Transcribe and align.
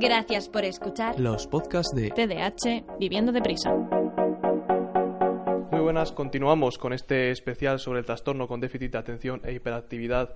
Gracias 0.00 0.48
por 0.48 0.64
escuchar 0.64 1.20
los 1.20 1.46
podcasts 1.46 1.94
de 1.94 2.10
TDAH 2.10 2.98
Viviendo 2.98 3.30
Deprisa. 3.30 3.72
Muy 5.70 5.80
buenas, 5.80 6.10
continuamos 6.10 6.78
con 6.78 6.92
este 6.92 7.30
especial 7.30 7.78
sobre 7.78 8.00
el 8.00 8.04
trastorno 8.04 8.48
con 8.48 8.58
déficit 8.60 8.90
de 8.90 8.98
atención 8.98 9.40
e 9.44 9.52
hiperactividad 9.52 10.34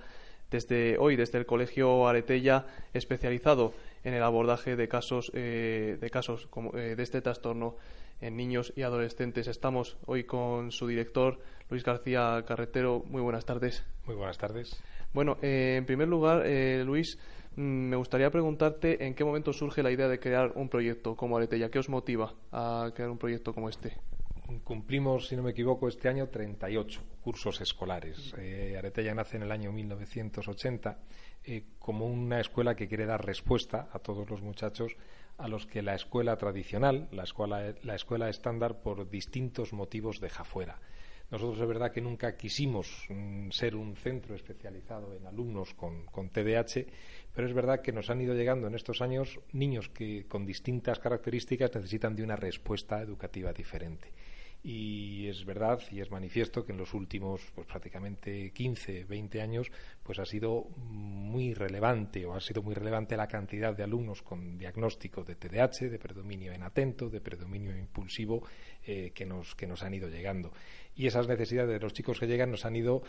desde 0.48 0.96
hoy, 0.98 1.16
desde 1.16 1.38
el 1.38 1.46
Colegio 1.46 2.06
Aretella, 2.06 2.66
especializado 2.94 3.74
en 4.04 4.14
el 4.14 4.22
abordaje 4.22 4.76
de 4.76 4.86
casos, 4.86 5.32
eh, 5.34 5.98
de, 6.00 6.10
casos 6.10 6.46
como, 6.46 6.76
eh, 6.78 6.94
de 6.94 7.02
este 7.02 7.20
trastorno 7.20 7.74
en 8.20 8.36
niños 8.36 8.72
y 8.76 8.82
adolescentes. 8.82 9.48
Estamos 9.48 9.96
hoy 10.06 10.22
con 10.22 10.70
su 10.70 10.86
director, 10.86 11.40
Luis 11.68 11.82
García 11.82 12.44
Carretero. 12.46 13.02
Muy 13.08 13.22
buenas 13.22 13.44
tardes. 13.44 13.84
Muy 14.06 14.14
buenas 14.14 14.38
tardes. 14.38 14.80
Bueno, 15.12 15.36
eh, 15.42 15.76
en 15.78 15.84
primer 15.84 16.06
lugar, 16.06 16.46
Luis, 16.84 17.18
Mm, 17.18 17.37
me 17.58 17.96
gustaría 17.96 18.30
preguntarte 18.30 19.04
en 19.04 19.14
qué 19.14 19.24
momento 19.24 19.52
surge 19.52 19.82
la 19.82 19.90
idea 19.90 20.06
de 20.06 20.20
crear 20.20 20.52
un 20.54 20.68
proyecto 20.68 21.16
como 21.16 21.36
Aretella. 21.36 21.70
¿Qué 21.70 21.80
os 21.80 21.88
motiva 21.88 22.32
a 22.52 22.92
crear 22.94 23.10
un 23.10 23.18
proyecto 23.18 23.52
como 23.52 23.68
este? 23.68 23.96
Cumplimos, 24.62 25.26
si 25.26 25.36
no 25.36 25.42
me 25.42 25.50
equivoco, 25.50 25.88
este 25.88 26.08
año 26.08 26.28
38 26.28 27.02
cursos 27.20 27.60
escolares. 27.60 28.32
Eh, 28.38 28.76
Aretella 28.78 29.12
nace 29.12 29.36
en 29.38 29.42
el 29.42 29.50
año 29.50 29.72
1980 29.72 30.98
eh, 31.44 31.64
como 31.80 32.06
una 32.06 32.40
escuela 32.40 32.76
que 32.76 32.86
quiere 32.86 33.06
dar 33.06 33.26
respuesta 33.26 33.88
a 33.92 33.98
todos 33.98 34.30
los 34.30 34.40
muchachos 34.40 34.96
a 35.36 35.48
los 35.48 35.66
que 35.66 35.82
la 35.82 35.94
escuela 35.94 36.36
tradicional, 36.36 37.08
la 37.10 37.24
escuela, 37.24 37.74
la 37.82 37.94
escuela 37.96 38.28
estándar, 38.28 38.82
por 38.82 39.10
distintos 39.10 39.72
motivos 39.72 40.20
deja 40.20 40.44
fuera. 40.44 40.78
Nosotros 41.30 41.60
es 41.60 41.68
verdad 41.68 41.92
que 41.92 42.00
nunca 42.00 42.36
quisimos 42.36 43.06
mm, 43.10 43.50
ser 43.50 43.76
un 43.76 43.96
centro 43.96 44.34
especializado 44.34 45.14
en 45.14 45.26
alumnos 45.26 45.74
con, 45.74 46.06
con 46.06 46.30
TDAH, 46.30 46.86
pero 47.34 47.46
es 47.46 47.52
verdad 47.52 47.82
que 47.82 47.92
nos 47.92 48.08
han 48.08 48.22
ido 48.22 48.34
llegando 48.34 48.66
en 48.66 48.74
estos 48.74 49.02
años 49.02 49.38
niños 49.52 49.90
que 49.90 50.24
con 50.26 50.46
distintas 50.46 50.98
características 50.98 51.74
necesitan 51.74 52.16
de 52.16 52.22
una 52.22 52.36
respuesta 52.36 53.02
educativa 53.02 53.52
diferente. 53.52 54.12
Y 54.62 55.28
es 55.28 55.44
verdad 55.44 55.80
y 55.90 56.00
es 56.00 56.10
manifiesto 56.10 56.64
que 56.64 56.72
en 56.72 56.78
los 56.78 56.92
últimos 56.92 57.40
pues, 57.54 57.66
prácticamente 57.66 58.50
15, 58.50 59.04
20 59.04 59.40
años 59.40 59.70
pues 60.02 60.18
ha 60.18 60.24
sido 60.24 60.64
muy 60.76 61.54
relevante 61.54 62.26
o 62.26 62.34
ha 62.34 62.40
sido 62.40 62.62
muy 62.62 62.74
relevante 62.74 63.16
la 63.16 63.28
cantidad 63.28 63.76
de 63.76 63.84
alumnos 63.84 64.22
con 64.22 64.58
diagnóstico 64.58 65.22
de 65.22 65.36
TDAH, 65.36 65.88
de 65.90 65.98
predominio 65.98 66.52
en 66.52 66.64
atento, 66.64 67.08
de 67.08 67.20
predominio 67.20 67.76
impulsivo 67.76 68.42
eh, 68.84 69.12
que, 69.14 69.24
nos, 69.24 69.54
que 69.54 69.66
nos 69.66 69.82
han 69.82 69.94
ido 69.94 70.08
llegando. 70.08 70.52
Y 70.98 71.06
esas 71.06 71.28
necesidades 71.28 71.70
de 71.70 71.78
los 71.78 71.92
chicos 71.92 72.18
que 72.18 72.26
llegan 72.26 72.50
nos 72.50 72.64
han 72.64 72.74
ido 72.74 73.02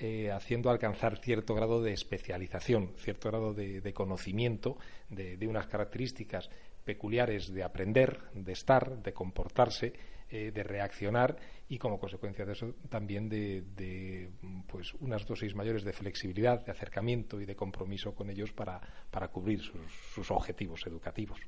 eh, 0.00 0.30
haciendo 0.30 0.70
alcanzar 0.70 1.18
cierto 1.18 1.54
grado 1.54 1.82
de 1.82 1.92
especialización, 1.92 2.94
cierto 2.96 3.28
grado 3.28 3.52
de, 3.52 3.92
conocimiento 3.92 4.78
de, 5.10 5.46
unas 5.46 5.66
características 5.66 6.48
peculiares 6.84 7.52
de 7.52 7.62
aprender, 7.62 8.18
de 8.32 8.52
estar, 8.52 9.02
de 9.02 9.12
comportarse, 9.12 9.92
eh, 10.30 10.50
de 10.52 10.62
reaccionar 10.62 11.36
y 11.68 11.78
como 11.78 11.98
consecuencia 11.98 12.44
de 12.44 12.52
eso 12.52 12.74
también 12.88 13.28
de, 13.28 14.30
pues 14.66 14.94
unas 14.94 15.26
dosis 15.26 15.54
mayores 15.54 15.84
de 15.84 15.92
flexibilidad, 15.92 16.64
de 16.64 16.72
acercamiento 16.72 17.40
y 17.40 17.44
de 17.44 17.54
compromiso 17.54 18.14
con 18.14 18.30
ellos 18.30 18.52
para, 18.52 18.80
cubrir 19.28 19.60
sus, 19.60 20.30
objetivos 20.30 20.86
educativos. 20.86 21.40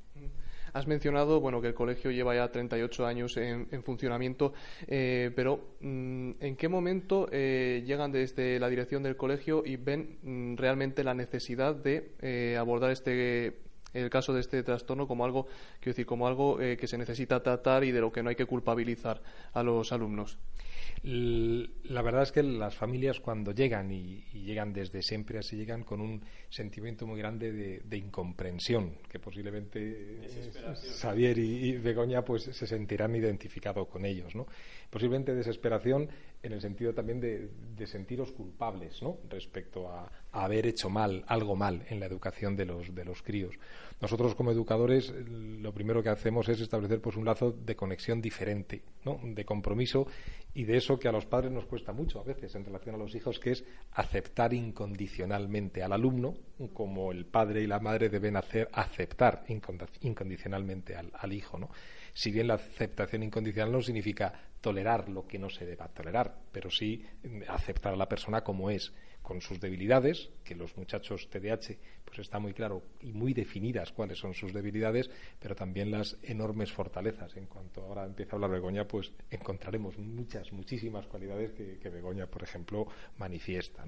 Has 0.73 0.87
mencionado 0.87 1.41
bueno, 1.41 1.61
que 1.61 1.69
el 1.69 1.75
colegio 1.75 2.11
lleva 2.11 2.35
ya 2.35 2.51
38 2.51 3.07
años 3.07 3.37
en, 3.37 3.83
funcionamiento, 3.83 4.53
eh, 4.87 5.33
pero 5.35 5.77
mm, 5.81 6.33
¿en 6.41 6.57
qué 6.57 6.69
momento 6.69 7.29
eh, 7.33 7.83
llegan 7.87 8.13
desde 8.13 8.61
la 8.61 8.69
dirección 8.69 9.03
del 9.03 9.17
colegio 9.17 9.63
y 9.65 9.77
ven 9.77 10.19
mm, 10.23 10.57
realmente 10.57 11.03
la 11.03 11.15
necesidad 11.15 11.75
de 11.75 12.57
abordar 12.59 12.91
este 12.91 13.66
el 13.97 14.11
caso 14.11 14.33
de 14.33 14.41
este 14.41 14.63
trastorno 14.63 15.07
como 15.07 15.25
algo, 15.25 15.47
quiero 15.81 15.93
decir, 15.93 16.07
como 16.07 16.27
algo 16.27 16.61
eh, 16.61 16.77
que 16.77 16.87
se 16.87 16.99
necesita 16.99 17.43
tratar 17.43 17.85
y 17.85 17.93
de 17.93 18.01
lo 18.01 18.13
que 18.13 18.23
no 18.23 18.31
hay 18.31 18.37
que 18.37 18.47
culpabilizar 18.47 19.23
a 19.53 19.63
los 19.63 19.93
alumnos. 19.93 20.39
La 21.03 22.03
verdad 22.03 22.23
es 22.23 22.33
que 22.33 22.43
las 22.43 22.75
familias 22.75 23.21
cuando 23.21 23.53
llegan 23.53 23.93
y, 23.93 24.25
llegan 24.33 24.73
desde 24.73 25.03
siempre 25.03 25.39
así 25.39 25.56
llegan 25.56 25.83
con 25.85 26.01
un 26.01 26.23
sentimiento 26.49 27.06
muy 27.06 27.19
grande 27.19 27.53
de, 27.53 27.97
incomprensión 27.97 28.97
que 29.09 29.19
posiblemente 29.19 30.21
Xavier 31.01 31.39
y, 31.39 31.77
Begoña 31.79 32.23
pues 32.23 32.45
se 32.45 32.67
sentirán 32.67 33.15
identificados 33.15 33.89
con 33.89 34.05
ellos, 34.05 34.35
¿no? 34.35 34.47
Posiblemente 34.91 35.35
desesperación 35.35 36.09
en 36.47 36.53
el 36.53 36.61
sentido 36.61 36.95
también 36.95 37.21
de, 37.21 37.87
sentiros 37.87 38.33
culpables, 38.33 39.03
¿no? 39.03 39.19
Respecto 39.29 39.89
a, 39.89 40.11
a, 40.33 40.45
haber 40.45 40.67
hecho 40.67 40.91
mal, 40.91 41.25
algo 41.27 41.55
mal 41.55 41.84
en 41.89 42.01
la 42.01 42.07
educación 42.07 42.57
de 42.57 42.65
los 42.65 42.95
de 42.95 43.05
los 43.05 43.23
críos. 43.23 43.55
Nosotros 44.01 44.34
como 44.34 44.51
educadores 44.51 45.12
lo 45.29 45.73
primero 45.73 46.03
que 46.03 46.09
hacemos 46.09 46.49
es 46.49 46.61
establecer 46.61 47.01
pues 47.01 47.17
un 47.17 47.25
lazo 47.25 47.53
de 47.53 47.77
conexión 47.77 48.21
diferente, 48.21 48.83
¿no? 49.05 49.21
de 49.23 49.45
compromiso 49.45 50.06
y 50.55 50.65
de 50.65 50.77
eso 50.79 50.99
que 50.99 51.09
a 51.09 51.12
los 51.12 51.27
padres 51.27 51.53
nos 51.53 51.67
cuesta 51.67 51.93
mucho 51.93 52.21
a 52.21 52.25
veces 52.25 52.55
en 52.55 52.65
relación 52.65 52.95
a 52.95 52.99
los 52.99 53.15
hijos, 53.15 53.39
que 53.39 53.53
es 53.53 53.65
aceptar 53.93 54.55
incondicionalmente 54.55 55.83
al 55.83 55.93
alumno, 55.93 56.35
como 56.73 57.12
el 57.12 57.27
padre 57.27 57.62
y 57.62 57.67
la 57.67 57.79
madre 57.79 58.09
deben 58.09 58.37
hacer 58.37 58.69
aceptar 58.73 59.45
incondicionalmente 60.01 60.97
al, 60.97 61.11
al 61.15 61.33
hijo, 61.33 61.59
¿no? 61.59 61.71
Si 62.16 62.31
bien 62.31 62.47
la 62.47 62.54
aceptación 62.54 63.22
incondicional 63.25 63.71
no 63.71 63.82
significa 63.82 64.32
tolerar 64.62 65.10
lo 65.10 65.27
que 65.27 65.38
no 65.38 65.50
se 65.50 65.66
deba 65.66 65.87
tolerar, 65.88 66.34
pero 66.50 66.71
sí 66.71 67.04
aceptar 67.47 67.93
a 67.93 67.97
la 67.97 68.09
persona 68.09 68.41
como 68.41 68.71
es 68.71 68.91
con 69.21 69.43
sus 69.43 69.60
debilidades, 69.60 70.31
que 70.43 70.55
los 70.55 70.75
muchachos 70.78 71.28
TDAH 71.28 71.76
pues 72.05 72.21
está 72.21 72.38
muy 72.38 72.55
claro 72.55 72.84
y 73.00 73.12
muy 73.12 73.34
definidas 73.34 73.93
cuáles 73.93 74.19
son 74.19 74.32
sus 74.32 74.55
debilidades, 74.55 75.10
pero 75.38 75.55
también 75.55 75.91
las 75.91 76.16
enormes 76.22 76.72
fortalezas. 76.72 77.37
En 77.37 77.47
cuanto 77.47 77.82
ahora 77.82 78.06
empieza 78.06 78.32
a 78.32 78.34
hablar 78.37 78.53
Begoña, 78.53 78.87
pues 78.87 79.12
encontraremos 79.31 79.99
muchas, 79.99 80.50
muchísimas 80.53 81.06
cualidades 81.09 81.50
que, 81.53 81.91
Begoña, 81.91 82.28
por 82.28 82.44
ejemplo, 82.44 82.87
manifiesta. 83.19 83.84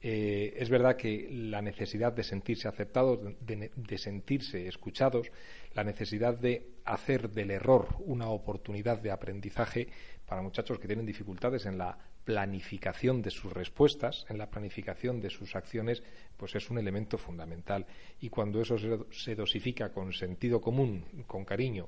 Eh, 0.00 0.54
es 0.56 0.70
verdad 0.70 0.96
que 0.96 1.28
la 1.28 1.60
necesidad 1.60 2.12
de 2.12 2.22
sentirse 2.22 2.68
aceptados, 2.68 3.18
de 3.40 3.98
sentirse 3.98 4.68
escuchados, 4.68 5.28
la 5.78 5.84
necesidad 5.84 6.36
de 6.36 6.80
hacer 6.84 7.30
del 7.30 7.52
error 7.52 7.86
una 8.00 8.30
oportunidad 8.30 9.00
de 9.00 9.12
aprendizaje 9.12 9.86
para 10.26 10.42
muchachos 10.42 10.80
que 10.80 10.88
tienen 10.88 11.06
dificultades 11.06 11.66
en 11.66 11.78
la 11.78 11.96
planificación 12.24 13.22
de 13.22 13.30
sus 13.30 13.52
respuestas, 13.52 14.26
en 14.28 14.38
la 14.38 14.50
planificación 14.50 15.20
de 15.20 15.30
sus 15.30 15.54
acciones, 15.54 16.02
pues 16.36 16.56
es 16.56 16.68
un 16.68 16.78
elemento 16.78 17.16
fundamental. 17.16 17.86
Y 18.20 18.28
cuando 18.28 18.60
eso 18.60 18.76
se 19.12 19.36
dosifica 19.36 19.92
con 19.92 20.12
sentido 20.12 20.60
común, 20.60 21.04
con 21.28 21.44
cariño, 21.44 21.86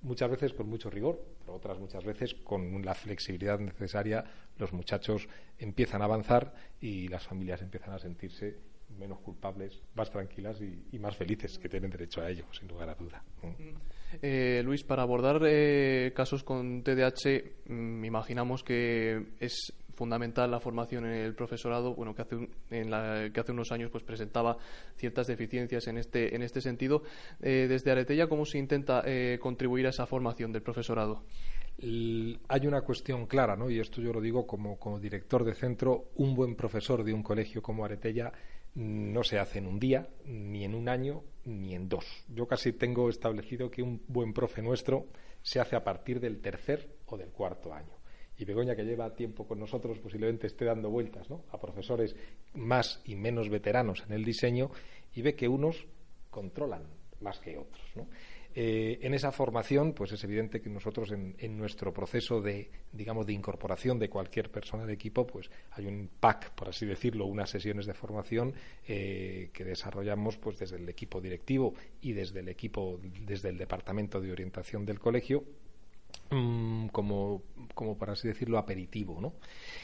muchas 0.00 0.30
veces 0.30 0.54
con 0.54 0.70
mucho 0.70 0.88
rigor, 0.88 1.22
pero 1.40 1.56
otras 1.56 1.78
muchas 1.78 2.04
veces 2.04 2.32
con 2.36 2.82
la 2.82 2.94
flexibilidad 2.94 3.58
necesaria, 3.58 4.24
los 4.56 4.72
muchachos 4.72 5.28
empiezan 5.58 6.00
a 6.00 6.06
avanzar 6.06 6.54
y 6.80 7.08
las 7.08 7.26
familias 7.26 7.60
empiezan 7.60 7.92
a 7.92 7.98
sentirse 7.98 8.75
menos 8.98 9.20
culpables, 9.20 9.82
más 9.94 10.10
tranquilas 10.10 10.60
y, 10.60 10.98
más 10.98 11.16
felices, 11.16 11.58
que 11.58 11.68
tienen 11.68 11.90
derecho 11.90 12.20
a 12.22 12.30
ello, 12.30 12.44
sin 12.52 12.68
lugar 12.68 12.88
a 12.88 12.94
duda. 12.94 13.22
Eh, 14.22 14.62
Luis, 14.64 14.84
para 14.84 15.02
abordar 15.02 15.42
eh, 15.46 16.12
casos 16.14 16.42
con 16.42 16.82
TDAH, 16.82 17.68
mm, 17.68 18.04
imaginamos 18.04 18.62
que 18.62 19.34
es 19.40 19.72
fundamental 19.94 20.50
la 20.50 20.60
formación 20.60 21.06
en 21.06 21.12
el 21.12 21.34
profesorado, 21.34 21.94
bueno, 21.94 22.14
que 22.14 22.22
hace, 22.22 22.48
en 22.70 22.90
la, 22.90 23.30
que 23.32 23.40
hace 23.40 23.52
unos 23.52 23.72
años 23.72 23.90
pues 23.90 24.04
presentaba 24.04 24.58
ciertas 24.96 25.26
deficiencias 25.26 25.86
en 25.86 25.96
este, 25.98 26.34
en 26.34 26.42
este 26.42 26.60
sentido. 26.60 27.02
Eh, 27.40 27.66
desde 27.68 27.92
Aretella, 27.92 28.28
¿cómo 28.28 28.44
se 28.44 28.58
intenta 28.58 29.02
contribuir 29.40 29.86
a 29.86 29.90
esa 29.90 30.06
formación 30.06 30.52
del 30.52 30.62
profesorado? 30.62 31.24
hay 31.78 32.66
una 32.66 32.80
cuestión 32.80 33.26
clara, 33.26 33.54
¿no? 33.54 33.68
y 33.68 33.78
esto 33.78 34.00
yo 34.00 34.10
lo 34.10 34.22
digo 34.22 34.46
como, 34.46 34.78
como 34.78 34.98
director 34.98 35.44
de 35.44 35.54
centro, 35.54 36.06
un 36.14 36.34
buen 36.34 36.56
profesor 36.56 37.04
de 37.04 37.12
un 37.12 37.22
colegio 37.22 37.60
como 37.60 37.84
Aretella 37.84 38.32
no 38.76 39.24
se 39.24 39.38
hace 39.38 39.58
en 39.58 39.66
un 39.66 39.80
día, 39.80 40.06
ni 40.26 40.64
en 40.64 40.74
un 40.74 40.88
año, 40.88 41.24
ni 41.46 41.74
en 41.74 41.88
dos. 41.88 42.04
Yo 42.28 42.46
casi 42.46 42.72
tengo 42.72 43.08
establecido 43.08 43.70
que 43.70 43.82
un 43.82 44.02
buen 44.06 44.34
profe 44.34 44.60
nuestro 44.60 45.06
se 45.40 45.60
hace 45.60 45.76
a 45.76 45.82
partir 45.82 46.20
del 46.20 46.40
tercer 46.40 46.96
o 47.06 47.16
del 47.16 47.30
cuarto 47.30 47.72
año. 47.72 47.96
Y 48.36 48.44
Begoña, 48.44 48.76
que 48.76 48.84
lleva 48.84 49.14
tiempo 49.14 49.46
con 49.48 49.58
nosotros, 49.58 49.98
posiblemente 49.98 50.46
esté 50.46 50.66
dando 50.66 50.90
vueltas 50.90 51.26
a 51.50 51.58
profesores 51.58 52.14
más 52.52 53.00
y 53.06 53.16
menos 53.16 53.48
veteranos 53.48 54.04
en 54.06 54.12
el 54.12 54.24
diseño 54.24 54.70
y 55.14 55.22
ve 55.22 55.34
que 55.34 55.48
unos 55.48 55.86
controlan 56.28 56.82
más 57.20 57.38
que 57.40 57.56
otros. 57.56 57.82
¿no? 57.94 58.08
Eh, 58.58 59.00
en 59.02 59.12
esa 59.12 59.32
formación, 59.32 59.92
pues 59.92 60.12
es 60.12 60.24
evidente 60.24 60.62
que 60.62 60.70
nosotros 60.70 61.12
en, 61.12 61.58
nuestro 61.58 61.92
proceso 61.92 62.40
de, 62.40 62.70
digamos, 62.90 63.26
de 63.26 63.34
incorporación 63.34 63.98
de 63.98 64.08
cualquier 64.08 64.50
persona 64.50 64.86
de 64.86 64.94
equipo, 64.94 65.26
pues 65.26 65.50
hay 65.72 65.84
un 65.84 66.08
pack, 66.18 66.54
por 66.54 66.70
así 66.70 66.86
decirlo, 66.86 67.26
unas 67.26 67.50
sesiones 67.50 67.84
de 67.84 67.92
formación 67.92 68.54
eh, 68.88 69.50
que 69.52 69.62
desarrollamos 69.62 70.38
pues 70.38 70.58
desde 70.58 70.76
el 70.76 70.88
equipo 70.88 71.20
directivo 71.20 71.74
y 72.00 72.14
desde 72.14 72.40
el 72.40 72.48
equipo, 72.48 72.98
desde 73.26 73.50
el 73.50 73.58
departamento 73.58 74.22
de 74.22 74.32
orientación 74.32 74.86
del 74.86 75.00
colegio 75.00 75.44
mm, 76.30 76.88
como, 76.88 77.42
como, 77.74 77.96
por 77.96 78.10
así 78.10 78.28
decirlo, 78.28 78.58
aperitivo. 78.58 79.20
¿no? 79.20 79.34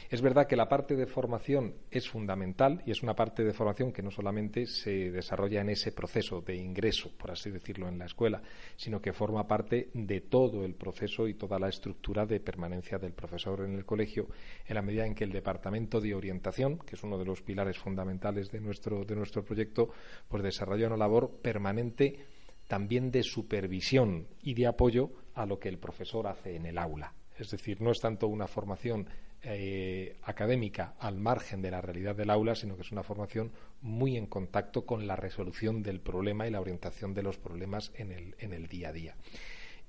Es 0.09 0.21
verdad 0.21 0.47
que 0.47 0.55
la 0.55 0.69
parte 0.69 0.95
de 0.95 1.05
formación 1.05 1.75
es 1.91 2.09
fundamental 2.09 2.81
y 2.85 2.91
es 2.91 3.03
una 3.03 3.15
parte 3.15 3.43
de 3.43 3.53
formación 3.53 3.91
que 3.91 4.01
no 4.01 4.11
solamente 4.11 4.65
se 4.65 5.11
desarrolla 5.11 5.61
en 5.61 5.69
ese 5.69 5.91
proceso 5.91 6.41
de 6.41 6.55
ingreso, 6.55 7.11
por 7.17 7.31
así 7.31 7.49
decirlo, 7.49 7.87
en 7.87 7.99
la 7.99 8.05
escuela, 8.05 8.41
sino 8.75 9.01
que 9.01 9.13
forma 9.13 9.47
parte 9.47 9.89
de 9.93 10.21
todo 10.21 10.65
el 10.65 10.75
proceso 10.75 11.27
y 11.27 11.35
toda 11.35 11.59
la 11.59 11.69
estructura 11.69 12.25
de 12.25 12.39
permanencia 12.39 12.97
del 12.97 13.13
profesor 13.13 13.61
en 13.61 13.75
el 13.75 13.85
colegio, 13.85 14.27
en 14.65 14.75
la 14.75 14.81
medida 14.81 15.05
en 15.05 15.15
que 15.15 15.23
el 15.23 15.31
Departamento 15.31 15.99
de 15.99 16.13
Orientación, 16.13 16.79
que 16.79 16.95
es 16.95 17.03
uno 17.03 17.17
de 17.17 17.25
los 17.25 17.41
pilares 17.41 17.77
fundamentales 17.77 18.51
de 18.51 18.59
nuestro, 18.59 19.05
de 19.05 19.15
nuestro 19.15 19.43
proyecto, 19.43 19.89
pues 20.27 20.43
desarrolla 20.43 20.87
una 20.87 20.97
labor 20.97 21.39
permanente 21.41 22.32
también 22.73 23.11
de 23.11 23.21
supervisión 23.21 24.25
y 24.41 24.55
de 24.55 24.65
apoyo 24.65 25.11
a 25.35 25.45
lo 25.45 25.59
que 25.59 25.69
el 25.69 25.77
profesor 25.77 26.25
hace 26.25 26.55
en 26.55 26.65
el 26.65 26.79
aula. 26.79 27.13
Es 27.37 27.51
decir, 27.51 27.79
no 27.81 27.91
es 27.91 27.99
tanto 27.99 28.27
una 28.27 28.47
formación 28.47 29.07
eh, 29.43 30.17
académica 30.23 30.95
al 30.97 31.19
margen 31.19 31.61
de 31.61 31.69
la 31.69 31.81
realidad 31.81 32.15
del 32.15 32.31
aula, 32.31 32.55
sino 32.55 32.75
que 32.75 32.81
es 32.81 32.91
una 32.91 33.03
formación 33.03 33.51
muy 33.83 34.17
en 34.17 34.25
contacto 34.25 34.87
con 34.87 35.05
la 35.05 35.15
resolución 35.15 35.83
del 35.83 35.99
problema 35.99 36.47
y 36.47 36.49
la 36.49 36.61
orientación 36.61 37.13
de 37.13 37.21
los 37.21 37.37
problemas 37.37 37.91
en 37.93 38.11
el, 38.11 38.67
día 38.67 38.89
a 38.89 38.91
día. 38.91 39.15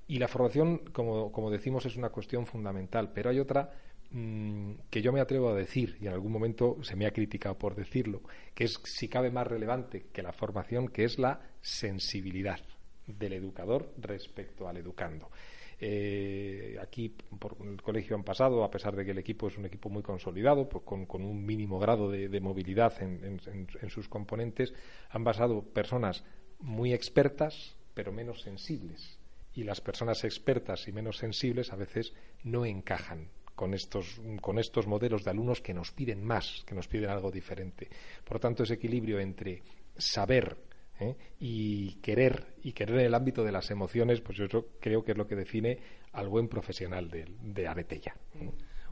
Y 0.07 0.19
la 0.19 0.27
formación, 0.27 0.77
como, 0.93 1.31
como 1.31 1.49
decimos, 1.49 1.87
es 1.87 1.95
una 1.95 2.09
cuestión 2.09 2.45
fundamental, 2.45 3.11
pero 3.11 3.31
hay 3.31 3.39
otra 3.39 3.71
mm, 4.11 4.73
que 4.91 5.01
yo 5.01 5.11
me 5.11 5.21
atrevo 5.21 5.49
a 5.49 5.55
decir, 5.55 5.97
y 5.99 6.05
en 6.05 6.13
algún 6.13 6.31
momento 6.31 6.77
se 6.83 6.95
me 6.95 7.07
ha 7.07 7.11
criticado 7.11 7.57
por 7.57 7.73
decirlo, 7.73 8.21
que 8.53 8.65
es, 8.65 8.79
si 8.83 9.07
cabe, 9.07 9.31
más 9.31 9.47
relevante 9.47 10.05
que 10.13 10.21
la 10.21 10.33
formación, 10.33 10.89
que 10.89 11.03
es 11.03 11.17
la 11.17 11.39
sensibilidad 11.61 12.59
del 13.07 13.33
educador 13.33 13.93
respecto 13.97 14.67
al 14.67 14.77
educando. 14.77 15.29
Eh, 15.77 16.77
aquí 16.81 17.09
por 17.09 17.57
el 17.61 17.81
colegio 17.81 18.15
han 18.15 18.23
pasado, 18.23 18.63
a 18.63 18.71
pesar 18.71 18.95
de 18.95 19.03
que 19.03 19.11
el 19.11 19.17
equipo 19.17 19.47
es 19.47 19.57
un 19.57 19.65
equipo 19.65 19.89
muy 19.89 20.01
consolidado, 20.01 20.69
pues 20.69 20.83
con, 20.85 21.21
un 21.21 21.45
mínimo 21.45 21.79
grado 21.79 22.09
de, 22.09 22.39
movilidad 22.39 22.93
en, 23.01 23.89
sus 23.89 24.07
componentes, 24.07 24.73
han 25.09 25.23
pasado 25.23 25.63
personas 25.63 26.23
muy 26.59 26.93
expertas, 26.93 27.75
pero 27.93 28.11
menos 28.11 28.41
sensibles. 28.41 29.19
Y 29.53 29.63
las 29.63 29.81
personas 29.81 30.23
expertas 30.23 30.87
y 30.87 30.91
menos 30.91 31.17
sensibles 31.17 31.71
a 31.71 31.75
veces 31.75 32.13
no 32.43 32.65
encajan 32.65 33.29
con 33.55 33.73
estos, 33.73 34.19
con 34.41 34.59
estos 34.59 34.85
modelos 34.85 35.23
de 35.23 35.31
alumnos 35.31 35.61
que 35.61 35.73
nos 35.73 35.91
piden 35.91 36.23
más, 36.23 36.63
que 36.65 36.75
nos 36.75 36.87
piden 36.87 37.09
algo 37.09 37.31
diferente. 37.31 37.89
Por 38.23 38.39
tanto, 38.39 38.63
ese 38.63 38.73
equilibrio 38.73 39.19
entre 39.19 39.63
saber 39.97 40.57
¿eh? 40.99 41.15
y 41.39 41.95
querer 42.01 42.55
y 42.63 42.73
querer 42.73 42.99
en 42.99 43.05
el 43.05 43.15
ámbito 43.15 43.43
de 43.43 43.51
las 43.51 43.71
emociones 43.71 44.21
pues 44.21 44.37
yo 44.37 44.47
creo 44.79 45.03
que 45.03 45.11
es 45.11 45.17
lo 45.17 45.27
que 45.27 45.35
define 45.35 45.79
al 46.13 46.27
buen 46.29 46.47
profesional 46.47 47.09
de, 47.09 47.25
de 47.41 47.67
Aretella 47.67 48.15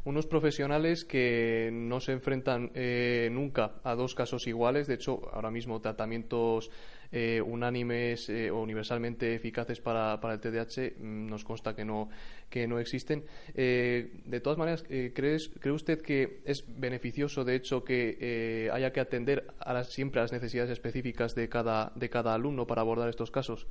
unos 0.05 0.27
profesionales 0.27 1.05
que 1.05 1.69
no 1.71 1.99
se 1.99 2.11
enfrentan 2.11 2.71
eh, 2.73 3.29
nunca 3.31 3.75
a 3.83 3.95
dos 3.95 4.15
casos 4.15 4.47
iguales. 4.47 4.87
De 4.87 4.95
hecho, 4.95 5.29
ahora 5.33 5.49
mismo 5.49 5.79
tratamientos 5.79 6.69
eh, 7.13 7.41
unánimes 7.41 8.27
eh, 8.27 8.51
o 8.51 8.61
universalmente 8.61 9.35
eficaces 9.35 9.79
para, 9.79 10.19
el 10.21 10.39
TDAH 10.39 10.97
mm, 10.99 11.27
nos 11.27 11.43
consta 11.43 11.75
que 11.75 11.85
no, 11.85 12.09
que 12.49 12.67
no 12.67 12.79
existen. 12.79 13.23
de 13.53 14.41
todas 14.41 14.57
maneras, 14.57 14.83
¿crees, 14.83 15.51
¿cree 15.59 15.73
usted 15.73 16.01
que 16.01 16.41
es 16.45 16.65
beneficioso, 16.67 17.43
de 17.45 17.55
hecho, 17.55 17.83
que 17.83 18.69
haya 18.73 18.91
que 18.91 18.99
atender 18.99 19.47
siempre 19.83 20.19
a 20.19 20.23
las 20.23 20.33
necesidades 20.33 20.71
específicas 20.71 21.35
de 21.35 21.49
cada, 21.49 21.91
de 21.95 22.09
cada 22.09 22.33
alumno 22.33 22.67
para 22.67 22.81
abordar 22.81 23.09
estos 23.09 23.31
casos? 23.31 23.67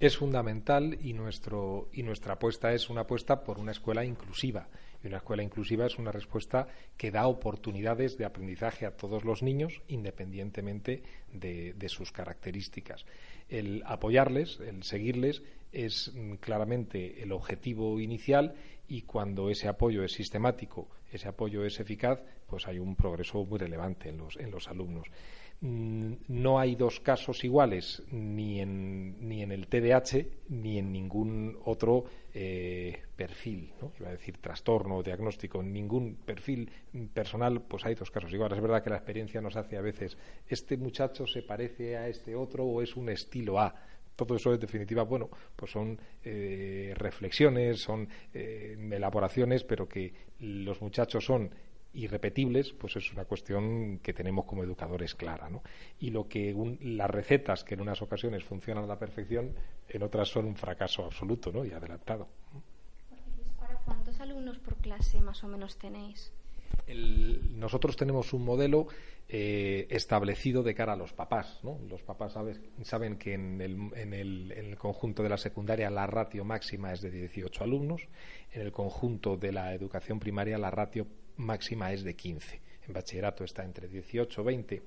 Es 0.00 0.16
fundamental 0.16 0.98
y, 1.00 1.12
nuestro, 1.12 1.88
y 1.92 2.02
nuestra 2.02 2.34
apuesta 2.34 2.72
es 2.72 2.88
una 2.88 3.02
apuesta 3.02 3.42
por 3.42 3.58
una 3.58 3.72
escuela 3.72 4.04
inclusiva 4.04 4.68
y 5.02 5.06
una 5.06 5.18
escuela 5.18 5.42
inclusiva 5.42 5.86
es 5.86 5.98
una 5.98 6.12
respuesta 6.12 6.68
que 6.96 7.10
da 7.10 7.26
oportunidades 7.26 8.16
de 8.16 8.24
aprendizaje 8.24 8.86
a 8.86 8.96
todos 8.96 9.24
los 9.24 9.42
niños, 9.42 9.82
independientemente 9.88 11.02
de, 11.32 11.88
sus 11.88 12.12
características. 12.12 13.04
El 13.48 13.82
apoyarles, 13.86 14.58
el 14.60 14.82
seguirles, 14.82 15.42
es 15.72 16.12
mm, 16.14 16.34
claramente 16.34 17.22
el 17.22 17.32
objetivo 17.32 18.00
inicial 18.00 18.54
y 18.88 19.02
cuando 19.02 19.50
ese 19.50 19.68
apoyo 19.68 20.04
es 20.04 20.12
sistemático, 20.12 20.88
ese 21.12 21.28
apoyo 21.28 21.64
es 21.64 21.78
eficaz, 21.80 22.22
pues 22.46 22.66
hay 22.66 22.78
un 22.78 22.96
progreso 22.96 23.44
muy 23.44 23.58
relevante 23.58 24.08
en 24.08 24.18
los, 24.18 24.36
en 24.36 24.50
los 24.50 24.68
alumnos. 24.68 25.08
Mm, 25.60 26.12
no 26.28 26.58
hay 26.58 26.74
dos 26.74 27.00
casos 27.00 27.42
iguales 27.42 28.02
ni 28.10 28.60
en, 28.60 29.26
ni 29.26 29.42
en 29.42 29.52
el 29.52 29.68
TDAH 29.68 30.26
ni 30.50 30.78
en 30.78 30.92
ningún 30.92 31.56
otro 31.64 32.04
eh, 32.38 33.00
perfil, 33.16 33.72
¿no? 33.80 33.94
iba 33.98 34.10
a 34.10 34.12
decir 34.12 34.36
trastorno 34.36 34.98
o 34.98 35.02
diagnóstico, 35.02 35.62
ningún 35.62 36.16
perfil 36.16 36.70
personal, 37.14 37.62
pues 37.62 37.86
hay 37.86 37.94
dos 37.94 38.10
casos 38.10 38.30
iguales. 38.30 38.58
Es 38.58 38.62
verdad 38.62 38.84
que 38.84 38.90
la 38.90 38.96
experiencia 38.96 39.40
nos 39.40 39.56
hace 39.56 39.78
a 39.78 39.80
veces, 39.80 40.18
este 40.46 40.76
muchacho 40.76 41.26
se 41.26 41.42
parece 41.42 41.96
a 41.96 42.08
este 42.08 42.34
otro 42.34 42.66
o 42.66 42.82
es 42.82 42.94
un 42.94 43.08
estilo 43.08 43.58
A. 43.58 43.74
Todo 44.14 44.36
eso, 44.36 44.52
en 44.52 44.60
definitiva, 44.60 45.04
bueno, 45.04 45.30
pues 45.56 45.70
son 45.70 45.98
eh, 46.24 46.92
reflexiones, 46.96 47.80
son 47.80 48.06
eh, 48.34 48.76
elaboraciones, 48.92 49.64
pero 49.64 49.88
que 49.88 50.12
los 50.40 50.82
muchachos 50.82 51.24
son 51.24 51.50
irrepetibles, 51.96 52.72
pues 52.72 52.96
es 52.96 53.12
una 53.12 53.24
cuestión 53.24 53.98
que 53.98 54.12
tenemos 54.12 54.44
como 54.44 54.62
educadores 54.62 55.14
clara. 55.14 55.48
¿no? 55.48 55.62
Y 55.98 56.10
lo 56.10 56.28
que 56.28 56.54
las 56.80 57.10
recetas 57.10 57.64
que 57.64 57.74
en 57.74 57.80
unas 57.80 58.02
ocasiones 58.02 58.44
funcionan 58.44 58.84
a 58.84 58.86
la 58.86 58.98
perfección, 58.98 59.54
en 59.88 60.02
otras 60.02 60.28
son 60.28 60.46
un 60.46 60.56
fracaso 60.56 61.04
absoluto 61.04 61.50
¿no? 61.50 61.64
y 61.64 61.72
adelantado. 61.72 62.28
¿Para 63.58 63.76
cuántos 63.78 64.20
alumnos 64.20 64.58
por 64.58 64.76
clase 64.76 65.20
más 65.20 65.42
o 65.42 65.48
menos 65.48 65.76
tenéis? 65.78 66.32
nosotros 67.54 67.96
tenemos 67.96 68.32
un 68.32 68.44
modelo 68.44 68.86
eh, 69.28 69.88
establecido 69.90 70.62
de 70.62 70.74
cara 70.74 70.92
a 70.92 70.96
los 70.96 71.12
papás. 71.12 71.58
¿no? 71.62 71.78
Los 71.88 72.02
papás 72.02 72.34
saben 72.82 73.16
que 73.16 73.34
en 73.34 73.60
el, 73.60 73.90
en, 73.94 74.14
el, 74.14 74.52
en 74.52 74.66
el, 74.66 74.76
conjunto 74.76 75.22
de 75.22 75.28
la 75.28 75.36
secundaria 75.36 75.90
la 75.90 76.06
ratio 76.06 76.44
máxima 76.44 76.92
es 76.92 77.00
de 77.00 77.10
18 77.10 77.64
alumnos, 77.64 78.02
en 78.52 78.62
el 78.62 78.72
conjunto 78.72 79.36
de 79.36 79.52
la 79.52 79.74
educación 79.74 80.20
primaria 80.20 80.58
la 80.58 80.70
ratio 80.70 81.06
máxima 81.36 81.92
es 81.92 82.02
de 82.02 82.14
15. 82.14 82.60
En 82.86 82.92
bachillerato 82.92 83.44
está 83.44 83.64
entre 83.64 83.88
18 83.88 84.40
y 84.40 84.44
20. 84.44 84.82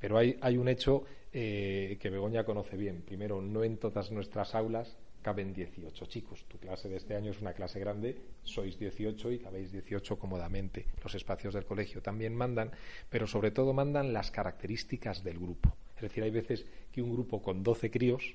Pero 0.00 0.18
hay, 0.18 0.36
hay 0.40 0.56
un 0.56 0.68
hecho 0.68 1.04
eh, 1.32 1.96
que 2.00 2.10
Begoña 2.10 2.44
conoce 2.44 2.76
bien. 2.76 3.02
Primero, 3.02 3.40
no 3.40 3.64
en 3.64 3.78
todas 3.78 4.10
nuestras 4.10 4.54
aulas 4.54 4.96
caben 5.22 5.54
18 5.54 6.06
chicos. 6.06 6.44
Tu 6.48 6.58
clase 6.58 6.88
de 6.88 6.96
este 6.96 7.16
año 7.16 7.30
es 7.30 7.40
una 7.40 7.54
clase 7.54 7.80
grande, 7.80 8.16
sois 8.42 8.78
18 8.78 9.32
y 9.32 9.38
cabéis 9.38 9.72
18 9.72 10.18
cómodamente. 10.18 10.86
Los 11.02 11.14
espacios 11.14 11.54
del 11.54 11.64
colegio 11.64 12.02
también 12.02 12.34
mandan, 12.34 12.70
pero 13.08 13.26
sobre 13.26 13.50
todo 13.50 13.72
mandan 13.72 14.12
las 14.12 14.30
características 14.30 15.24
del 15.24 15.38
grupo. 15.38 15.74
Es 15.96 16.02
decir, 16.02 16.24
hay 16.24 16.30
veces 16.30 16.66
que 16.92 17.00
un 17.00 17.12
grupo 17.12 17.40
con 17.40 17.62
12 17.62 17.90
críos 17.90 18.34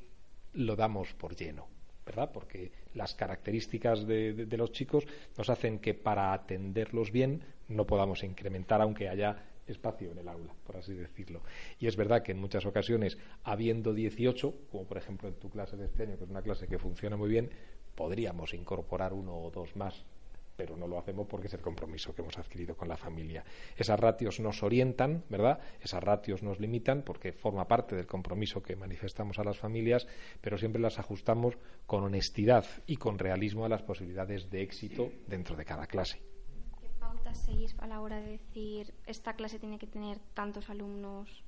lo 0.54 0.76
damos 0.76 1.14
por 1.14 1.36
lleno 1.36 1.68
¿verdad? 2.10 2.32
Porque 2.34 2.72
las 2.96 3.14
características 3.14 4.08
de, 4.08 4.48
los 4.58 4.72
chicos 4.72 5.06
nos 5.38 5.48
hacen 5.48 5.78
que 5.78 5.94
para 5.94 6.34
atenderlos 6.34 7.12
bien 7.12 7.44
no 7.70 7.86
podamos 7.86 8.24
incrementar, 8.24 8.82
aunque 8.82 9.10
haya 9.10 9.46
espacio 9.68 10.12
en 10.12 10.18
el 10.18 10.28
aula, 10.28 10.54
por 10.66 10.78
así 10.78 10.94
decirlo. 10.94 11.42
Y 11.80 11.88
es 11.88 11.96
verdad 11.96 12.24
que 12.24 12.32
en 12.32 12.40
muchas 12.40 12.66
ocasiones, 12.66 13.18
habiendo 13.44 13.94
18, 13.94 14.54
como 14.72 14.86
por 14.86 14.98
ejemplo 14.98 15.30
en 15.30 15.36
tu 15.36 15.50
clase 15.50 15.78
de 15.78 15.86
este 15.86 16.04
año, 16.04 16.18
que 16.18 16.24
es 16.24 16.30
una 16.30 16.42
clase 16.42 16.68
que 16.68 16.80
funciona 16.80 17.16
muy 17.16 17.30
bien, 17.30 17.50
podríamos 17.96 18.54
incorporar 18.54 19.14
uno 19.14 19.38
o 19.38 19.52
dos 19.52 19.76
más 19.76 20.06
pero 20.60 20.76
no 20.76 20.90
lo 20.90 21.00
hacemos 21.00 21.26
porque 21.26 21.48
es 21.48 21.54
el 21.54 21.62
compromiso 21.62 22.14
que 22.14 22.22
hemos 22.22 22.38
adquirido 22.38 22.76
con 22.76 22.90
la 22.90 22.98
familia. 22.98 23.46
Esas 23.78 23.98
ratios 23.98 24.42
nos 24.42 24.62
orientan, 24.62 25.24
¿verdad? 25.30 25.58
Esas 25.82 26.04
ratios 26.04 26.44
nos 26.44 26.60
limitan 26.60 27.04
porque 27.04 27.32
forma 27.32 27.66
parte 27.66 27.96
del 27.96 28.06
compromiso 28.06 28.62
que 28.62 28.76
manifestamos 28.76 29.40
a 29.40 29.46
las 29.46 29.58
familias, 29.58 30.06
pero 30.42 30.58
siempre 30.58 30.82
las 30.82 31.00
ajustamos 31.00 31.58
con 31.88 32.04
honestidad 32.04 32.66
y 32.88 32.98
con 32.98 33.18
realismo 33.18 33.64
a 33.64 33.70
las 33.70 33.84
posibilidades 33.84 34.50
de 34.50 34.62
éxito 34.62 35.10
dentro 35.28 35.56
de 35.56 35.64
cada 35.64 35.88
clase. 35.88 36.29
¿Qué 37.10 37.16
pautas 37.16 37.50
a 37.80 37.88
la 37.88 38.02
hora 38.02 38.20
de 38.22 38.32
decir 38.32 38.94
esta 39.08 39.34
clase 39.34 39.58
tiene 39.58 39.80
que 39.80 39.88
tener 39.88 40.20
tantos 40.34 40.70
alumnos? 40.70 41.44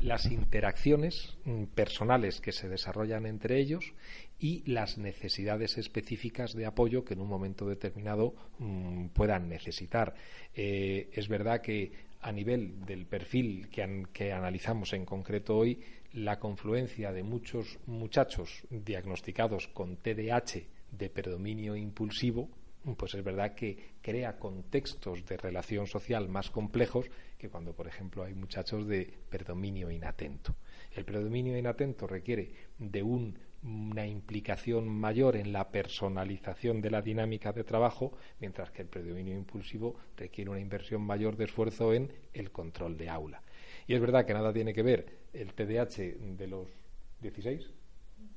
las 0.00 0.24
interacciones 0.32 1.36
mm, 1.44 1.64
personales 1.64 2.40
que 2.40 2.52
se 2.52 2.70
desarrollan 2.70 3.26
entre 3.26 3.58
ellos 3.58 3.92
y 4.38 4.62
las 4.64 4.96
necesidades 4.96 5.76
específicas 5.76 6.54
de 6.54 6.64
apoyo 6.64 7.04
que 7.04 7.12
en 7.12 7.20
un 7.20 7.28
momento 7.28 7.68
determinado 7.68 8.34
mm, 8.58 9.08
puedan 9.08 9.50
necesitar. 9.50 10.14
Eh, 10.54 11.10
es 11.12 11.28
verdad 11.28 11.60
que 11.60 11.92
a 12.22 12.32
nivel 12.32 12.86
del 12.86 13.04
perfil 13.04 13.68
que, 13.68 14.32
analizamos 14.32 14.94
en 14.94 15.04
concreto 15.04 15.58
hoy, 15.58 15.80
la 16.14 16.38
confluencia 16.38 17.12
de 17.12 17.22
muchos 17.22 17.78
muchachos 17.86 18.62
diagnosticados 18.70 19.68
con 19.68 19.98
TDAH 19.98 20.62
de 20.92 21.10
predominio 21.10 21.76
impulsivo, 21.76 22.48
pues 22.94 23.14
es 23.14 23.24
verdad 23.24 23.54
que 23.54 23.94
crea 24.00 24.38
contextos 24.38 25.24
de 25.26 25.36
relación 25.36 25.86
social 25.86 26.28
más 26.28 26.50
complejos 26.50 27.10
que 27.38 27.48
cuando, 27.48 27.74
por 27.74 27.88
ejemplo, 27.88 28.22
hay 28.22 28.34
muchachos 28.34 28.86
de 28.86 29.12
predominio 29.28 29.90
inatento. 29.90 30.54
El 30.92 31.04
predominio 31.04 31.58
inatento 31.58 32.06
requiere 32.06 32.52
de 32.78 33.02
un 33.02 33.38
una 33.66 34.06
implicación 34.06 34.88
mayor 34.88 35.36
en 35.36 35.52
la 35.52 35.70
personalización 35.70 36.80
de 36.80 36.90
la 36.90 37.02
dinámica 37.02 37.52
de 37.52 37.64
trabajo, 37.64 38.12
mientras 38.40 38.70
que 38.70 38.82
el 38.82 38.88
predominio 38.88 39.34
impulsivo 39.34 39.96
requiere 40.16 40.50
una 40.50 40.60
inversión 40.60 41.02
mayor 41.02 41.36
de 41.36 41.44
esfuerzo 41.44 41.92
en 41.92 42.12
el 42.32 42.50
control 42.50 42.96
de 42.96 43.08
aula. 43.08 43.42
Y 43.86 43.94
es 43.94 44.00
verdad 44.00 44.24
que 44.24 44.34
nada 44.34 44.52
tiene 44.52 44.72
que 44.72 44.82
ver 44.82 45.06
el 45.32 45.52
TDAH 45.54 46.36
de 46.36 46.46
los 46.46 46.68
16, 47.20 47.70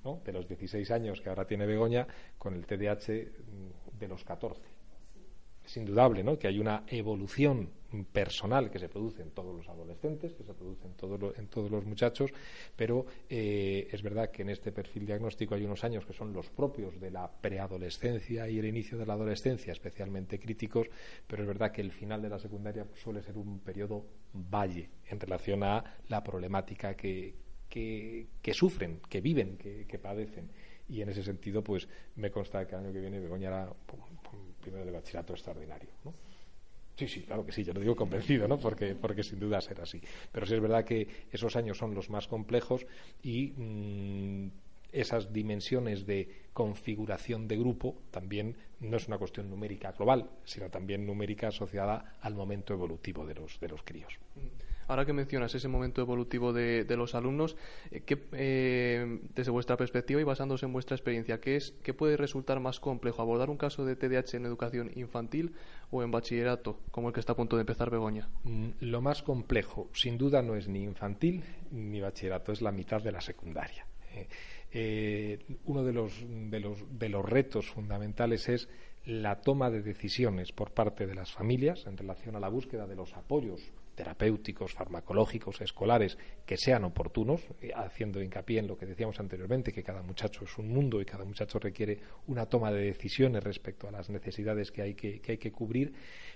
¿no? 0.03 0.21
de 0.25 0.33
los 0.33 0.47
16 0.47 0.89
años 0.91 1.21
que 1.21 1.29
ahora 1.29 1.45
tiene 1.45 1.65
Begoña, 1.65 2.07
con 2.37 2.55
el 2.55 2.65
TDAH 2.65 3.27
de 3.99 4.07
los 4.07 4.23
14 4.23 4.79
es 5.69 5.77
indudable 5.77 6.23
¿no? 6.23 6.37
que 6.37 6.47
hay 6.47 6.59
una 6.59 6.83
evolución 6.87 7.69
personal 8.11 8.69
que 8.69 8.77
se 8.77 8.87
produce 8.87 9.21
en 9.21 9.31
todos 9.31 9.55
los 9.55 9.67
adolescentes, 9.67 10.33
que 10.33 10.43
se 10.43 10.53
produce 10.53 10.85
en, 10.85 10.93
en 11.37 11.47
todos 11.47 11.71
los 11.71 11.85
muchachos, 11.85 12.31
pero 12.75 13.05
eh, 13.29 13.87
es 13.91 14.01
verdad 14.03 14.29
que 14.29 14.43
en 14.43 14.49
este 14.49 14.71
perfil 14.71 15.05
diagnóstico 15.05 15.55
hay 15.55 15.63
unos 15.65 15.83
años 15.83 16.05
que 16.05 16.13
son 16.13 16.33
los 16.33 16.49
propios 16.49 16.99
de 16.99 17.11
la 17.11 17.31
preadolescencia 17.31 18.47
y 18.47 18.59
el 18.59 18.65
inicio 18.65 18.97
de 18.97 19.05
la 19.05 19.13
adolescencia, 19.13 19.71
especialmente 19.71 20.39
críticos, 20.39 20.87
pero 21.25 21.43
es 21.43 21.47
verdad 21.47 21.71
que 21.71 21.81
el 21.81 21.91
final 21.91 22.21
de 22.21 22.29
la 22.29 22.39
secundaria 22.39 22.85
suele 22.95 23.23
ser 23.23 23.37
un 23.37 23.59
periodo 23.59 24.05
valle 24.33 24.89
en 25.07 25.19
relación 25.19 25.63
a 25.63 25.83
la 26.09 26.23
problemática 26.23 26.95
que, 26.95 27.35
que, 27.69 28.53
sufren, 28.53 29.01
que 29.09 29.21
viven, 29.21 29.57
que 29.57 29.99
padecen 29.99 30.49
y 30.89 31.01
en 31.01 31.09
ese 31.09 31.23
sentido 31.23 31.63
pues 31.63 31.87
me 32.15 32.31
consta 32.31 32.65
que 32.67 32.75
el 32.75 32.81
año 32.81 32.93
que 32.93 32.99
viene 32.99 33.19
Begoña 33.19 33.49
hará 33.49 33.73
primero 34.61 34.85
de 34.85 34.91
bachillerato 34.91 35.33
extraordinario. 35.33 35.89
Sí, 36.95 37.07
sí, 37.07 37.21
claro 37.21 37.45
que 37.45 37.53
sí, 37.53 37.63
yo 37.63 37.73
lo 37.73 37.79
digo 37.79 37.95
convencido, 37.95 38.45
¿no? 38.47 38.59
Porque, 38.59 38.93
porque 38.93 39.23
sin 39.23 39.39
duda 39.39 39.61
será 39.61 39.83
así. 39.83 40.01
Pero 40.33 40.45
sí 40.45 40.55
es 40.55 40.61
verdad 40.61 40.83
que 40.83 41.07
esos 41.31 41.55
años 41.55 41.77
son 41.77 41.95
los 41.95 42.09
más 42.09 42.27
complejos 42.27 42.85
y 43.23 43.53
mm, 43.55 44.47
esas 44.91 45.31
dimensiones 45.31 46.05
de 46.05 46.27
configuración 46.51 47.47
de 47.47 47.57
grupo 47.57 48.01
también 48.11 48.57
no 48.81 48.97
es 48.97 49.07
una 49.07 49.17
cuestión 49.17 49.49
numérica 49.49 49.93
global, 49.93 50.29
sino 50.43 50.69
también 50.69 51.05
numérica 51.05 51.47
asociada 51.49 52.17
al 52.21 52.35
momento 52.35 52.73
evolutivo 52.73 53.25
de 53.25 53.35
los, 53.35 53.59
de 53.59 53.69
los 53.69 53.81
críos. 53.83 54.19
Ahora 54.89 55.05
que 55.05 55.13
mencionas 55.13 55.53
ese 55.53 55.67
momento 55.67 56.01
evolutivo 56.01 56.51
de, 56.51 56.83
los 56.97 57.13
alumnos, 57.13 57.55
eh, 57.91 58.01
¿qué, 58.01 58.23
eh, 58.31 59.19
desde 59.35 59.51
vuestra 59.51 59.77
perspectiva 59.77 60.19
y 60.19 60.23
basándose 60.23 60.65
en 60.65 60.73
vuestra 60.73 60.95
experiencia, 60.95 61.39
¿qué, 61.39 61.57
es, 61.57 61.75
¿qué 61.83 61.93
puede 61.93 62.17
resultar 62.17 62.59
más 62.59 62.79
complejo? 62.79 63.21
¿Abordar 63.21 63.51
un 63.51 63.57
caso 63.57 63.85
de 63.85 63.95
TDAH 63.95 64.37
en 64.37 64.47
educación 64.47 64.91
infantil 64.95 65.53
o 65.91 66.01
en 66.01 66.09
bachillerato, 66.09 66.79
como 66.89 67.09
el 67.09 67.13
que 67.13 67.19
está 67.19 67.33
a 67.33 67.35
punto 67.35 67.55
de 67.55 67.61
empezar 67.61 67.91
Begoña? 67.91 68.29
Mm, 68.45 68.69
lo 68.79 68.99
más 68.99 69.21
complejo, 69.21 69.91
sin 69.93 70.17
duda, 70.17 70.41
no 70.41 70.55
es 70.55 70.67
ni 70.67 70.81
infantil 70.81 71.43
ni 71.69 72.01
bachillerato, 72.01 72.51
es 72.51 72.63
la 72.63 72.71
mitad 72.71 72.99
de 72.99 73.11
la 73.11 73.21
secundaria. 73.21 73.85
Eh, 74.71 75.37
uno 75.65 75.83
de 75.83 75.93
los, 75.93 76.13
de, 76.49 76.59
los, 76.59 76.97
de 76.97 77.09
los 77.09 77.23
retos 77.23 77.67
fundamentales 77.69 78.49
es 78.49 78.67
la 79.05 79.39
toma 79.41 79.69
de 79.69 79.83
decisiones 79.83 80.51
por 80.51 80.71
parte 80.71 81.05
de 81.05 81.13
las 81.13 81.31
familias 81.31 81.85
en 81.85 81.95
relación 81.95 82.35
a 82.35 82.39
la 82.39 82.49
búsqueda 82.49 82.87
de 82.87 82.95
los 82.95 83.13
apoyos 83.13 83.61
terapéuticos, 83.99 84.71
farmacológicos, 84.71 85.59
escolares, 85.59 86.17
que 86.45 86.55
sean 86.55 86.85
oportunos, 86.85 87.41
eh, 87.59 87.71
haciendo 87.75 88.21
hincapié 88.21 88.59
en 88.59 88.67
lo 88.67 88.77
que 88.77 88.85
decíamos 88.85 89.19
anteriormente, 89.19 89.73
que 89.73 89.83
cada 89.83 90.01
muchacho 90.01 90.45
es 90.45 90.57
un 90.57 90.69
mundo 90.69 91.01
y 91.01 91.05
cada 91.05 91.25
muchacho 91.25 91.59
requiere 91.59 91.99
una 92.27 92.45
toma 92.45 92.71
de 92.71 92.79
decisiones 92.79 93.43
respecto 93.43 93.89
a 93.89 93.91
las 93.91 94.09
necesidades 94.09 94.71
que 94.71 94.83
hay 94.83 94.93
que, 94.93 95.19
que 95.19 95.33
hay 95.33 95.37
que 95.37 95.51
cubrir, 95.51 95.91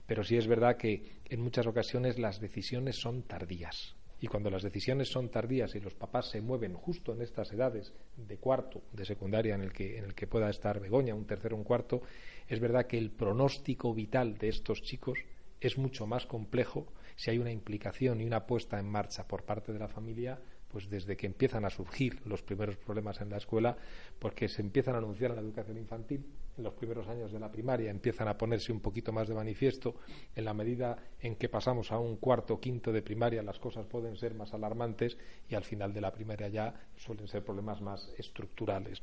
pero 0.05 0.25
sí 0.25 0.35
es 0.35 0.45
verdad 0.45 0.75
que 0.75 1.21
en 1.29 1.39
muchas 1.39 1.65
ocasiones 1.65 2.19
las 2.19 2.41
decisiones 2.41 2.97
son 2.97 3.23
tardías. 3.23 3.95
Y 4.19 4.27
cuando 4.27 4.49
las 4.49 4.63
decisiones 4.63 5.07
son 5.09 5.29
tardías 5.29 5.73
y 5.75 5.79
los 5.79 5.93
papás 5.93 6.31
se 6.31 6.41
mueven 6.41 6.73
justo 6.73 7.13
en 7.13 7.21
estas 7.21 7.53
edades 7.53 7.93
de 8.17 8.37
cuarto, 8.39 8.81
de 8.91 9.05
secundaria, 9.05 9.55
en 9.55 9.61
el 9.61 9.71
que, 9.71 9.97
en 9.97 10.03
el 10.03 10.15
que 10.15 10.27
pueda 10.27 10.49
estar 10.49 10.81
Begoña, 10.81 11.15
un 11.15 11.25
tercero, 11.25 11.55
un 11.55 11.63
cuarto, 11.63 12.01
es 12.45 12.59
verdad 12.59 12.87
que 12.87 12.97
el 12.97 13.11
pronóstico 13.11 13.93
vital 13.93 14.37
de 14.37 14.49
estos 14.49 14.81
chicos 14.81 15.17
es 15.61 15.77
mucho 15.77 16.05
más 16.05 16.25
complejo 16.25 16.87
si 17.15 17.31
hay 17.31 17.39
una 17.39 17.51
implicación 17.51 18.21
y 18.21 18.25
una 18.25 18.45
puesta 18.45 18.79
en 18.79 18.89
marcha 18.89 19.27
por 19.27 19.43
parte 19.43 19.73
de 19.73 19.79
la 19.79 19.87
familia, 19.87 20.39
pues 20.73 20.89
desde 20.89 21.15
que 21.15 21.27
empiezan 21.27 21.65
a 21.65 21.69
surgir 21.69 22.19
los 22.25 22.41
primeros 22.41 22.77
problemas 22.77 23.21
en 23.21 23.29
la 23.29 23.37
escuela, 23.37 23.77
porque 24.17 24.47
se 24.47 24.63
empiezan 24.63 24.95
a 24.95 24.97
anunciar 24.97 25.29
en 25.29 25.35
la 25.35 25.43
educación 25.43 25.77
infantil, 25.77 26.25
en 26.57 26.63
los 26.63 26.73
primeros 26.73 27.07
años 27.07 27.31
de 27.31 27.39
la 27.39 27.51
primaria 27.51 27.91
empiezan 27.91 28.27
a 28.27 28.35
ponerse 28.35 28.71
un 28.71 28.79
poquito 28.79 29.11
más 29.11 29.27
de 29.27 29.35
manifiesto, 29.35 29.93
en 30.35 30.45
la 30.45 30.53
medida 30.55 30.97
en 31.19 31.35
que 31.35 31.47
pasamos 31.47 31.91
a 31.91 31.99
un 31.99 32.17
cuarto 32.17 32.55
o 32.55 32.59
quinto 32.59 32.91
de 32.91 33.03
primaria 33.03 33.43
las 33.43 33.59
cosas 33.59 33.85
pueden 33.85 34.17
ser 34.17 34.33
más 34.33 34.51
alarmantes 34.55 35.15
y 35.47 35.53
al 35.53 35.63
final 35.63 35.93
de 35.93 36.01
la 36.01 36.11
primaria 36.11 36.47
ya 36.47 36.73
suelen 36.95 37.27
ser 37.27 37.43
problemas 37.43 37.79
más 37.79 38.11
estructurales. 38.17 38.99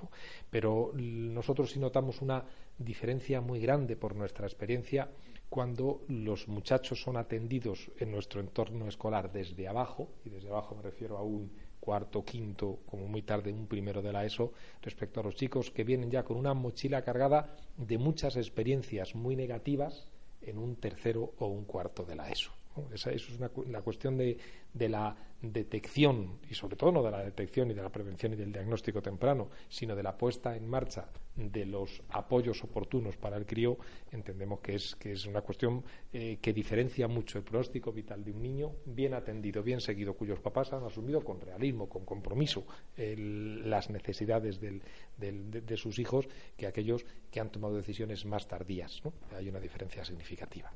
Pero 0.50 0.90
nosotros 0.94 1.70
sí 1.70 1.78
notamos 1.78 2.20
una 2.20 2.44
diferencia 2.78 3.40
muy 3.40 3.60
grande 3.60 3.94
por 3.94 4.16
nuestra 4.16 4.46
experiencia 4.46 5.08
cuando 5.50 6.02
los 6.06 6.46
muchachos 6.46 7.02
son 7.02 7.16
atendidos 7.16 7.90
en 7.98 8.12
nuestro 8.12 8.40
entorno 8.40 8.86
escolar 8.86 9.32
desde 9.32 9.66
abajo, 9.66 10.08
y 10.24 10.30
desde 10.30 10.48
abajo 10.48 10.76
me 10.76 10.82
refiero 10.82 11.18
a 11.18 11.22
un 11.22 11.50
cuarto, 11.80 12.24
quinto, 12.24 12.78
como 12.88 13.08
muy 13.08 13.22
tarde 13.22 13.52
un 13.52 13.66
primero 13.66 14.00
de 14.00 14.12
la 14.12 14.24
ESO, 14.24 14.52
respecto 14.80 15.18
a 15.18 15.24
los 15.24 15.34
chicos 15.34 15.72
que 15.72 15.82
vienen 15.82 16.10
ya 16.10 16.22
con 16.22 16.36
una 16.36 16.54
mochila 16.54 17.02
cargada 17.02 17.56
de 17.76 17.98
muchas 17.98 18.36
experiencias 18.36 19.16
muy 19.16 19.34
negativas 19.34 20.08
en 20.40 20.56
un 20.56 20.76
tercero 20.76 21.34
o 21.38 21.48
un 21.48 21.64
cuarto 21.64 22.04
de 22.04 22.14
la 22.14 22.30
ESO. 22.30 22.52
Esa, 22.92 23.10
es 23.10 23.28
una, 23.30 23.50
la 23.68 23.82
cuestión 23.82 24.16
de, 24.16 24.38
de, 24.72 24.88
la 24.88 25.14
detección, 25.42 26.38
y 26.48 26.54
sobre 26.54 26.76
todo 26.76 26.92
no 26.92 27.02
de 27.02 27.10
la 27.10 27.24
detección 27.24 27.70
y 27.70 27.74
de 27.74 27.82
la 27.82 27.88
prevención 27.88 28.32
y 28.32 28.36
del 28.36 28.52
diagnóstico 28.52 29.02
temprano, 29.02 29.48
sino 29.68 29.96
de 29.96 30.02
la 30.02 30.16
puesta 30.16 30.56
en 30.56 30.68
marcha 30.68 31.08
de 31.34 31.64
los 31.66 32.02
apoyos 32.10 32.62
oportunos 32.62 33.16
para 33.16 33.36
el 33.36 33.46
crío, 33.46 33.76
entendemos 34.12 34.60
que 34.60 34.74
es, 34.74 34.94
que 34.96 35.12
es 35.12 35.26
una 35.26 35.40
cuestión 35.40 35.82
eh, 36.12 36.38
que 36.40 36.52
diferencia 36.52 37.08
mucho 37.08 37.38
el 37.38 37.44
pronóstico 37.44 37.92
vital 37.92 38.22
de 38.22 38.32
un 38.32 38.42
niño 38.42 38.72
bien 38.84 39.14
atendido, 39.14 39.62
bien 39.62 39.80
seguido, 39.80 40.14
cuyos 40.14 40.38
papás 40.40 40.72
han 40.72 40.84
asumido 40.84 41.24
con 41.24 41.40
realismo, 41.40 41.88
con 41.88 42.04
compromiso, 42.04 42.66
las 42.96 43.90
necesidades 43.90 44.60
del, 44.60 44.82
de, 45.16 45.76
sus 45.76 45.98
hijos 45.98 46.28
que 46.56 46.66
aquellos 46.66 47.04
que 47.30 47.40
han 47.40 47.50
tomado 47.50 47.76
decisiones 47.76 48.24
más 48.26 48.46
tardías. 48.46 49.02
Hay 49.36 49.48
una 49.48 49.60
diferencia 49.60 50.04
significativa 50.04 50.70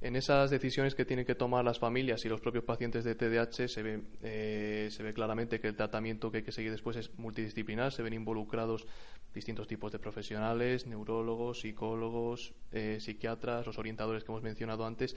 en 0.00 0.14
esas 0.14 0.50
decisiones 0.50 0.94
que 0.94 1.04
tienen 1.04 1.24
que 1.24 1.34
tomar 1.34 1.64
las 1.64 1.78
familias 1.78 2.24
y 2.24 2.28
los 2.28 2.40
propios 2.40 2.64
pacientes 2.64 3.02
de 3.04 3.14
TDAH 3.14 3.68
se 3.68 3.82
ve, 3.82 4.02
eh, 4.22 4.88
se 4.90 5.02
ve 5.02 5.14
claramente 5.14 5.58
que 5.58 5.68
el 5.68 5.76
tratamiento 5.76 6.30
que 6.30 6.38
hay 6.38 6.42
que 6.42 6.52
seguir 6.52 6.70
después 6.70 6.96
es 6.96 7.16
multidisciplinar, 7.18 7.92
se 7.92 8.02
ven 8.02 8.12
involucrados 8.12 8.86
distintos 9.34 9.66
tipos 9.66 9.92
de 9.92 9.98
profesionales, 9.98 10.86
neurólogos, 10.86 11.60
psicólogos, 11.60 12.54
eh, 12.72 12.98
psiquiatras, 13.00 13.66
los 13.66 13.78
orientadores 13.78 14.22
que 14.22 14.32
hemos 14.32 14.42
mencionado 14.42 14.84
antes. 14.84 15.16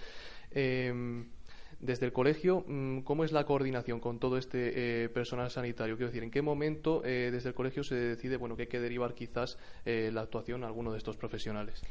Eh, 0.52 1.26
desde 1.82 2.06
el 2.06 2.12
colegio, 2.12 2.66
mm, 2.68 3.02
¿cómo 3.02 3.24
es 3.24 3.32
la 3.32 3.46
coordinación 3.46 4.02
con 4.02 4.20
todo 4.20 4.38
este 4.38 5.08
personal 5.10 5.50
sanitario? 5.50 5.96
Quiero 5.96 6.10
decir, 6.10 6.24
¿en 6.24 6.32
qué 6.32 6.42
momento 6.42 7.02
desde 7.02 7.50
el 7.50 7.56
colegio 7.56 7.84
se 7.84 7.96
decide 7.96 8.36
bueno, 8.36 8.58
que 8.58 8.64
hay 8.64 8.68
que 8.68 8.82
derivar 8.82 9.14
quizás 9.14 9.58
la 9.86 10.20
actuación 10.20 10.66
a 10.66 10.68
alguno 10.68 10.92
de 10.92 10.98
estos 10.98 11.16
profesionales? 11.16 11.82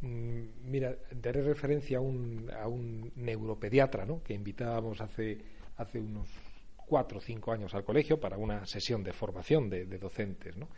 Mm, 0.00 0.70
mira, 0.70 0.96
daré 1.10 1.42
referencia 1.42 1.98
a 1.98 2.00
un, 2.00 2.50
a 2.56 2.68
un 2.68 3.10
neuropediatra 3.16 4.06
¿no? 4.06 4.22
que 4.22 4.34
invitábamos 4.34 5.00
hace, 5.00 5.38
hace 5.76 5.98
unos 5.98 6.28
cuatro 6.76 7.18
o 7.18 7.20
cinco 7.20 7.52
años 7.52 7.74
al 7.74 7.84
colegio 7.84 8.18
para 8.20 8.36
una 8.36 8.64
sesión 8.66 9.02
de 9.02 9.12
formación 9.12 9.68
de, 9.68 9.84
docentes. 9.98 10.56
¿no? 10.56 10.68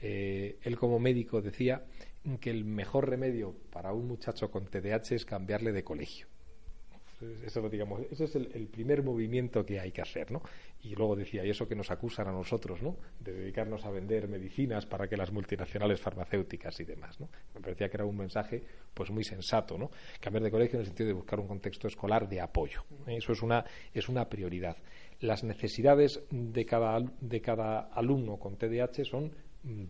Eh, 0.00 0.58
él 0.62 0.76
como 0.76 0.98
médico 0.98 1.40
decía 1.40 1.84
que 2.40 2.50
el 2.50 2.64
mejor 2.64 3.08
remedio 3.08 3.54
para 3.72 3.92
un 3.92 4.06
muchacho 4.06 4.50
con 4.50 4.66
TDAH 4.66 5.14
es 5.14 5.24
cambiarle 5.24 5.72
de 5.72 5.84
colegio. 5.84 6.26
Eso, 7.44 7.66
digamos, 7.68 8.02
ese 8.10 8.24
es 8.24 8.36
el, 8.36 8.68
primer 8.68 9.02
movimiento 9.02 9.64
que 9.64 9.80
hay 9.80 9.90
que 9.90 10.02
hacer, 10.02 10.30
¿no? 10.30 10.42
Y 10.82 10.94
luego 10.94 11.16
decía, 11.16 11.44
y 11.46 11.50
eso 11.50 11.66
que 11.66 11.74
nos 11.74 11.90
acusan 11.90 12.28
a 12.28 12.32
nosotros, 12.32 12.82
¿no? 12.82 12.96
De 13.20 13.32
dedicarnos 13.32 13.86
a 13.86 13.90
vender 13.90 14.28
medicinas 14.28 14.84
para 14.84 15.08
que 15.08 15.16
las 15.16 15.32
multinacionales 15.32 15.98
farmacéuticas 16.00 16.78
y 16.80 16.84
demás, 16.84 17.18
¿no? 17.18 17.30
Me 17.54 17.60
parecía 17.62 17.88
que 17.88 17.96
era 17.96 18.04
un 18.04 18.18
mensaje, 18.18 18.62
pues 18.92 19.10
muy 19.10 19.24
sensato, 19.24 19.78
¿no? 19.78 19.90
Cambiar 20.20 20.44
de 20.44 20.50
colegio 20.50 20.76
en 20.76 20.80
el 20.80 20.86
sentido 20.86 21.08
de 21.08 21.14
buscar 21.14 21.40
un 21.40 21.48
contexto 21.48 21.88
escolar 21.88 22.28
de 22.28 22.40
apoyo. 22.40 22.84
Eso 23.06 23.32
es 23.32 23.42
una, 23.42 23.64
es 23.94 24.08
una 24.10 24.28
prioridad. 24.28 24.76
Las 25.20 25.42
necesidades 25.42 26.22
de 26.30 26.66
cada, 26.66 26.98
de 27.20 27.40
cada 27.40 27.80
alumno 27.94 28.38
con 28.38 28.56
TDAH 28.56 29.04
son 29.04 29.32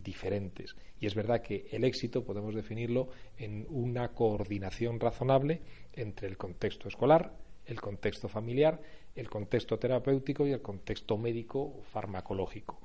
diferentes. 0.03 0.75
Y 0.99 1.05
es 1.05 1.15
verdad 1.15 1.41
que 1.41 1.67
el 1.71 1.83
éxito 1.83 2.23
podemos 2.23 2.55
definirlo 2.55 3.09
en 3.37 3.65
una 3.69 4.09
coordinación 4.09 4.99
razonable 4.99 5.61
entre 5.93 6.27
el 6.27 6.37
contexto 6.37 6.87
escolar, 6.87 7.33
el 7.65 7.79
contexto 7.79 8.27
familiar, 8.27 8.81
el 9.15 9.29
contexto 9.29 9.77
terapéutico 9.77 10.47
y 10.47 10.51
el 10.51 10.61
contexto 10.61 11.17
médico 11.17 11.81
farmacológico. 11.91 12.79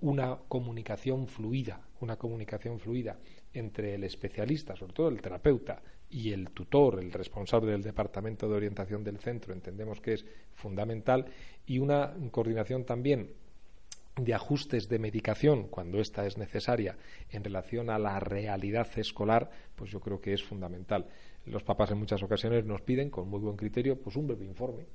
Una 0.00 0.38
comunicación 0.48 1.26
fluida, 1.26 1.80
una 2.00 2.16
comunicación 2.16 2.78
fluida 2.78 3.18
entre 3.52 3.94
el 3.94 4.04
especialista, 4.04 4.76
sobre 4.76 4.92
todo 4.92 5.08
el 5.08 5.20
terapeuta, 5.20 5.82
y 6.10 6.32
el 6.32 6.50
tutor, 6.50 6.98
el 6.98 7.12
responsable 7.12 7.70
del 7.70 7.82
departamento 7.82 8.48
de 8.48 8.56
orientación 8.56 9.04
del 9.04 9.18
centro, 9.18 9.52
entendemos 9.52 10.00
que 10.00 10.14
es 10.14 10.26
fundamental, 10.54 11.26
y 11.66 11.78
una 11.78 12.14
coordinación 12.30 12.84
también 12.84 13.30
de 14.16 14.34
ajustes 14.34 14.88
de 14.88 14.98
medicación 14.98 15.68
cuando 15.68 16.00
esta 16.00 16.26
es 16.26 16.36
necesaria 16.36 16.96
en 17.30 17.44
relación 17.44 17.90
a 17.90 17.98
la 17.98 18.20
realidad 18.20 18.88
escolar, 18.96 19.50
pues 19.74 19.90
yo 19.90 20.00
creo 20.00 20.20
que 20.20 20.32
es 20.32 20.42
fundamental. 20.42 21.06
Los 21.46 21.62
papás 21.62 21.90
en 21.90 21.98
muchas 21.98 22.22
ocasiones 22.22 22.64
nos 22.64 22.82
piden, 22.82 23.10
con 23.10 23.28
muy 23.28 23.40
buen 23.40 23.56
criterio, 23.56 23.98
pues 24.00 24.16
un 24.16 24.26
breve 24.26 24.44
informe 24.44 24.86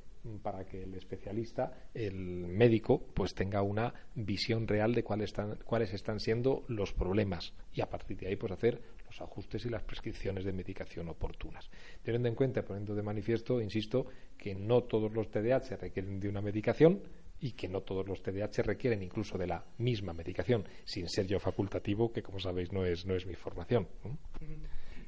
para 0.41 0.65
que 0.65 0.83
el 0.83 0.95
especialista, 0.95 1.89
el 1.93 2.15
médico, 2.15 2.99
pues 3.13 3.33
tenga 3.33 3.61
una 3.61 3.93
visión 4.15 4.67
real 4.67 4.93
de 4.93 5.03
cuáles 5.03 5.29
están, 5.29 5.57
cuáles 5.63 5.93
están 5.93 6.19
siendo 6.19 6.63
los 6.67 6.93
problemas 6.93 7.53
y 7.73 7.81
a 7.81 7.89
partir 7.89 8.17
de 8.17 8.27
ahí 8.27 8.35
pues 8.35 8.51
hacer 8.51 8.81
los 9.05 9.21
ajustes 9.21 9.65
y 9.65 9.69
las 9.69 9.83
prescripciones 9.83 10.43
de 10.43 10.51
medicación 10.51 11.09
oportunas. 11.09 11.69
Teniendo 12.01 12.27
en 12.27 12.35
cuenta, 12.35 12.63
poniendo 12.63 12.95
de 12.95 13.03
manifiesto, 13.03 13.61
insisto, 13.61 14.07
que 14.37 14.55
no 14.55 14.83
todos 14.83 15.13
los 15.13 15.29
TDAH 15.29 15.77
requieren 15.77 16.19
de 16.19 16.29
una 16.29 16.41
medicación, 16.41 17.01
y 17.45 17.51
que 17.51 17.69
no 17.69 17.81
todos 17.81 18.07
los 18.07 18.23
TDAH 18.23 18.63
requieren 18.63 19.03
incluso 19.03 19.37
de 19.37 19.45
la 19.45 19.63
misma 19.77 20.13
medicación, 20.13 20.67
sin 20.83 21.07
ser 21.07 21.27
yo 21.27 21.39
facultativo, 21.39 22.11
que 22.11 22.23
como 22.23 22.39
sabéis 22.39 22.73
no 22.73 22.83
es, 22.83 23.05
no 23.05 23.13
es 23.13 23.27
mi 23.27 23.35
formación. 23.35 23.87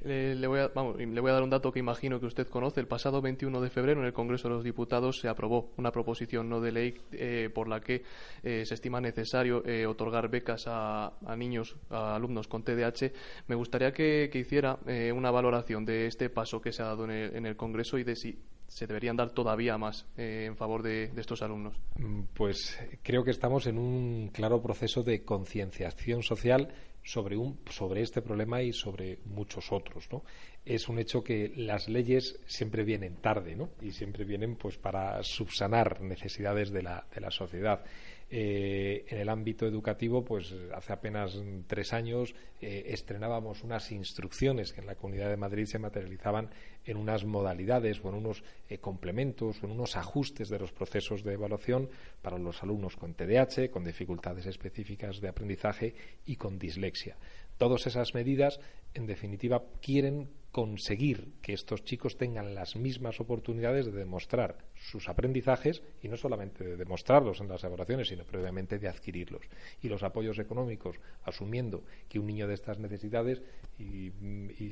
le, 0.04 0.46
voy 0.46 0.60
a, 0.60 1.32
dar 1.32 1.42
un 1.42 1.50
dato 1.50 1.72
que 1.72 1.80
imagino 1.80 2.20
que 2.20 2.26
usted 2.26 2.46
conoce. 2.46 2.78
El 2.78 2.86
pasado 2.86 3.20
21 3.20 3.60
de 3.60 3.70
febrero 3.70 4.02
en 4.02 4.06
el 4.06 4.12
Congreso 4.12 4.46
de 4.46 4.54
los 4.54 4.62
Diputados 4.62 5.18
se 5.18 5.26
aprobó 5.26 5.72
una 5.78 5.90
proposición 5.90 6.48
no 6.48 6.60
de 6.60 6.70
ley 6.70 6.94
eh, 7.10 7.50
por 7.52 7.66
la 7.66 7.80
que 7.80 8.04
eh, 8.44 8.64
se 8.64 8.74
estima 8.74 9.00
necesario 9.00 9.66
eh, 9.66 9.84
otorgar 9.84 10.30
becas 10.30 10.66
a, 10.68 11.12
niños, 11.36 11.74
a 11.90 12.14
alumnos 12.14 12.46
con 12.46 12.62
TDAH. 12.62 13.10
Me 13.48 13.56
gustaría 13.56 13.92
que, 13.92 14.30
hiciera 14.32 14.78
una 15.12 15.32
valoración 15.32 15.84
de 15.84 16.06
este 16.06 16.30
paso 16.30 16.60
que 16.60 16.70
se 16.70 16.82
ha 16.82 16.86
dado 16.86 17.10
en 17.10 17.46
el 17.46 17.56
Congreso 17.56 17.98
y 17.98 18.04
de 18.04 18.14
si 18.14 18.38
se 18.68 18.86
deberían 18.86 19.16
dar 19.16 19.30
todavía 19.30 19.78
más 19.78 20.06
eh, 20.16 20.44
en 20.46 20.56
favor 20.56 20.82
de, 20.82 21.10
estos 21.16 21.42
alumnos? 21.42 21.74
Mm, 21.96 22.22
pues 22.34 22.78
creo 23.02 23.24
que 23.24 23.30
estamos 23.30 23.66
en 23.66 23.78
un 23.78 24.28
claro 24.28 24.62
proceso 24.62 25.02
de 25.02 25.24
concienciación 25.24 26.22
social 26.22 26.72
sobre, 27.02 27.36
un, 27.36 27.58
sobre 27.70 28.02
este 28.02 28.20
problema 28.20 28.62
y 28.62 28.72
sobre 28.72 29.18
muchos 29.24 29.72
otros. 29.72 30.08
¿no? 30.12 30.22
Es 30.64 30.88
un 30.88 30.98
hecho 30.98 31.24
que 31.24 31.52
las 31.56 31.88
leyes 31.88 32.38
siempre 32.46 32.84
vienen 32.84 33.16
tarde 33.16 33.56
¿no? 33.56 33.70
y 33.80 33.92
siempre 33.92 34.24
vienen 34.24 34.56
pues, 34.56 34.76
para 34.76 35.22
subsanar 35.22 36.02
necesidades 36.02 36.70
de 36.70 36.82
la, 36.82 37.06
de 37.14 37.20
la 37.20 37.30
sociedad. 37.30 37.82
Eh, 38.30 39.06
en 39.08 39.18
el 39.20 39.28
ámbito 39.30 39.66
educativo, 39.66 40.22
pues 40.22 40.54
hace 40.74 40.92
apenas 40.92 41.40
tres 41.66 41.94
años 41.94 42.34
eh, 42.60 42.84
estrenábamos 42.88 43.64
unas 43.64 43.90
instrucciones 43.90 44.74
que 44.74 44.82
en 44.82 44.86
la 44.86 44.96
Comunidad 44.96 45.30
de 45.30 45.38
Madrid 45.38 45.64
se 45.64 45.78
materializaban 45.78 46.50
en 46.84 46.98
unas 46.98 47.24
modalidades 47.24 48.04
o 48.04 48.10
en 48.10 48.16
unos 48.16 48.44
eh, 48.68 48.78
complementos 48.78 49.62
o 49.62 49.66
en 49.66 49.72
unos 49.72 49.96
ajustes 49.96 50.50
de 50.50 50.58
los 50.58 50.72
procesos 50.72 51.24
de 51.24 51.32
evaluación 51.32 51.88
para 52.20 52.36
los 52.36 52.62
alumnos 52.62 52.96
con 52.96 53.14
TDAH, 53.14 53.70
con 53.70 53.84
dificultades 53.84 54.44
específicas 54.44 55.22
de 55.22 55.28
aprendizaje 55.28 55.94
y 56.26 56.36
con 56.36 56.58
dislexia. 56.58 57.16
Todas 57.56 57.86
esas 57.86 58.12
medidas, 58.12 58.60
en 58.92 59.06
definitiva, 59.06 59.64
quieren 59.80 60.28
conseguir 60.52 61.32
que 61.40 61.54
estos 61.54 61.82
chicos 61.82 62.18
tengan 62.18 62.54
las 62.54 62.76
mismas 62.76 63.20
oportunidades 63.20 63.86
de 63.86 63.92
demostrar 63.92 64.67
sus 64.78 65.08
aprendizajes 65.08 65.82
y 66.02 66.08
no 66.08 66.16
solamente 66.16 66.64
de 66.64 66.76
demostrarlos 66.76 67.40
en 67.40 67.48
las 67.48 67.62
evaluaciones, 67.64 68.08
sino 68.08 68.24
previamente 68.24 68.78
de 68.78 68.88
adquirirlos. 68.88 69.42
Y 69.82 69.88
los 69.88 70.02
apoyos 70.02 70.38
económicos, 70.38 70.96
asumiendo 71.24 71.84
que 72.08 72.18
un 72.18 72.26
niño 72.26 72.46
de 72.46 72.54
estas 72.54 72.78
necesidades, 72.78 73.42
y, 73.78 74.10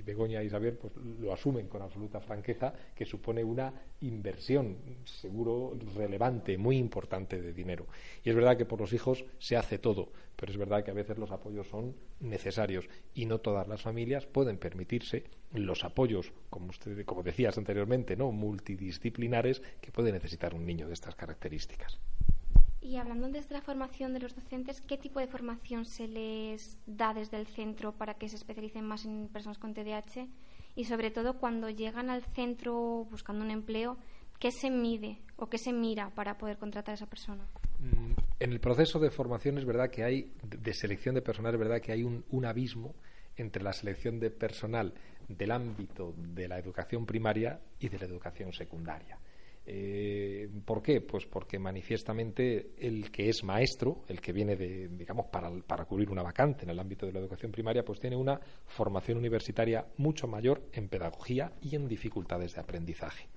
Begoña 0.03 0.43
y 0.43 0.47
Isabel 0.47 0.79
pues, 0.79 0.95
lo 0.97 1.33
asumen 1.33 1.69
con 1.69 1.83
absoluta 1.83 2.21
franqueza, 2.21 2.73
que 2.95 3.05
supone 3.05 3.45
una 3.45 3.73
inversión, 4.01 4.79
seguro, 5.05 5.77
relevante, 5.95 6.59
muy 6.59 6.77
importante 6.77 7.41
de 7.41 7.53
dinero. 7.53 7.87
Y 8.25 8.31
es 8.31 8.37
verdad 8.37 8.57
que 8.57 8.65
por 8.65 8.81
los 8.81 8.93
hijos 8.93 9.25
se 9.39 9.57
hace 9.57 9.79
todo, 9.79 10.13
pero 10.37 10.53
es 10.53 10.59
verdad 10.59 10.85
que 10.85 10.91
a 10.91 10.95
veces 10.95 11.19
los 11.19 11.31
apoyos 11.31 11.67
son 11.69 11.95
necesarios 12.21 12.89
y 13.15 13.27
no 13.27 13.39
todas 13.39 13.69
las 13.69 13.83
familias 13.83 14.27
pueden 14.27 14.59
permitirse 14.59 15.25
los 15.53 15.85
apoyos, 15.85 16.33
como, 16.51 16.71
usted, 16.71 17.05
como 17.05 17.23
decías 17.23 17.57
anteriormente, 17.57 18.17
¿no? 18.17 18.33
multidisciplinares 18.33 19.63
que 19.81 19.93
puede 19.97 20.13
necesitar 20.13 20.55
un 20.55 20.67
niño 20.67 20.87
de 20.87 20.93
estas 20.93 21.15
características. 21.15 21.99
Y 22.83 22.99
hablando 22.99 23.31
de 23.31 23.39
esta 23.39 23.63
formación 23.63 24.13
de 24.13 24.21
los 24.21 24.37
docentes, 24.37 24.83
¿qué 24.83 24.99
tipo 24.99 25.21
de 25.21 25.27
formación 25.27 25.87
se 25.87 26.07
les 26.07 26.79
da 26.87 27.15
desde 27.15 27.39
el 27.39 27.47
centro 27.47 27.93
para 27.93 28.15
que 28.15 28.29
se 28.29 28.37
especialicen 28.37 28.85
más 28.85 29.07
en 29.07 29.29
personas 29.33 29.57
con 29.59 29.73
TDAH? 29.73 30.29
Y 30.77 30.85
sobre 30.85 31.11
todo 31.11 31.39
cuando 31.39 31.71
llegan 31.71 32.11
al 32.11 32.23
centro 32.35 33.07
buscando 33.11 33.43
un 33.43 33.51
empleo, 33.51 33.97
¿qué 34.39 34.53
se 34.53 34.71
mide 34.71 35.19
o 35.37 35.49
qué 35.49 35.57
se 35.57 35.73
mira 35.73 36.11
para 36.11 36.37
poder 36.37 36.59
contratar 36.59 36.93
a 36.93 36.97
esa 36.97 37.07
persona? 37.07 37.47
Mm, 37.81 38.13
en 38.39 38.53
el 38.53 38.61
proceso 38.61 38.99
de 38.99 39.11
formación 39.11 39.57
es 39.57 39.65
verdad 39.65 39.89
que 39.91 40.05
hay, 40.05 40.31
de 40.43 40.75
selección 40.75 41.15
de 41.15 41.23
personal, 41.23 41.55
es 41.55 41.61
verdad 41.61 41.81
que 41.81 41.93
hay 41.93 42.03
un 42.03 42.45
abismo 42.45 42.95
entre 43.35 43.63
la 43.63 43.73
selección 43.73 44.21
de 44.21 44.31
personal 44.31 44.93
del 45.27 45.51
ámbito 45.51 46.15
de 46.17 46.49
la 46.49 46.59
educación 46.59 47.07
primaria 47.07 47.61
y 47.81 47.89
de 47.89 47.99
la 47.99 48.05
educación 48.05 48.53
secundaria. 48.53 49.19
Eh, 49.67 50.49
¿Por 50.65 50.81
qué? 50.81 51.01
Pues 51.01 51.27
porque 51.27 51.59
manifiestamente 51.59 52.71
el 52.79 53.11
que 53.11 53.29
es 53.29 53.43
maestro, 53.43 54.05
el 54.09 54.21
que 54.21 54.33
viene 54.33 54.55
de, 54.55 54.89
digamos, 54.89 55.27
para, 55.27 55.51
para, 55.67 55.85
cubrir 55.85 56.11
una 56.11 56.23
vacante 56.23 56.63
en 56.63 56.71
el 56.71 56.79
ámbito 56.79 57.05
de 57.05 57.13
la 57.13 57.19
educación 57.19 57.51
primaria, 57.51 57.85
pues 57.85 57.99
tiene 57.99 58.17
una 58.17 58.41
formación 58.67 59.19
universitaria 59.19 59.85
mucho 59.97 60.29
mayor 60.29 60.63
en 60.73 60.89
pedagogía 60.89 61.53
y 61.61 61.75
en 61.75 61.89
dificultades 61.89 62.55
de 62.55 62.61
aprendizaje. 62.61 63.29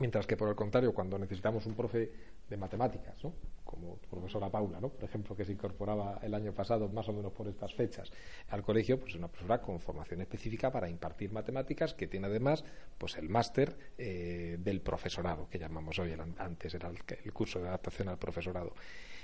Mientras 0.00 0.26
que, 0.26 0.36
por 0.36 0.48
el 0.48 0.54
contrario, 0.54 0.92
cuando 0.92 1.18
necesitamos 1.18 1.66
un 1.66 1.74
profe 1.74 2.10
de 2.48 2.56
matemáticas, 2.56 3.22
¿no? 3.24 3.32
como 3.64 3.96
profesora 3.96 4.48
Paula, 4.48 4.80
¿no? 4.80 4.88
por 4.88 5.04
ejemplo, 5.04 5.36
que 5.36 5.44
se 5.44 5.52
incorporaba 5.52 6.20
el 6.22 6.32
año 6.34 6.52
pasado, 6.52 6.88
más 6.88 7.08
o 7.08 7.12
menos 7.12 7.32
por 7.32 7.48
estas 7.48 7.74
fechas, 7.74 8.10
al 8.48 8.62
colegio, 8.62 8.98
pues 8.98 9.12
es 9.12 9.18
una 9.18 9.28
profesora 9.28 9.60
con 9.60 9.78
formación 9.80 10.20
específica 10.20 10.70
para 10.70 10.88
impartir 10.88 11.32
matemáticas, 11.32 11.94
que 11.94 12.06
tiene 12.06 12.28
además 12.28 12.64
pues 12.96 13.16
el 13.16 13.28
máster 13.28 13.76
eh, 13.98 14.56
del 14.58 14.80
profesorado, 14.80 15.48
que 15.50 15.58
llamamos 15.58 15.98
hoy, 15.98 16.14
antes 16.38 16.74
era 16.74 16.88
el, 16.88 17.32
curso 17.32 17.58
de 17.58 17.68
adaptación 17.68 18.08
al 18.08 18.18
profesorado. 18.18 18.72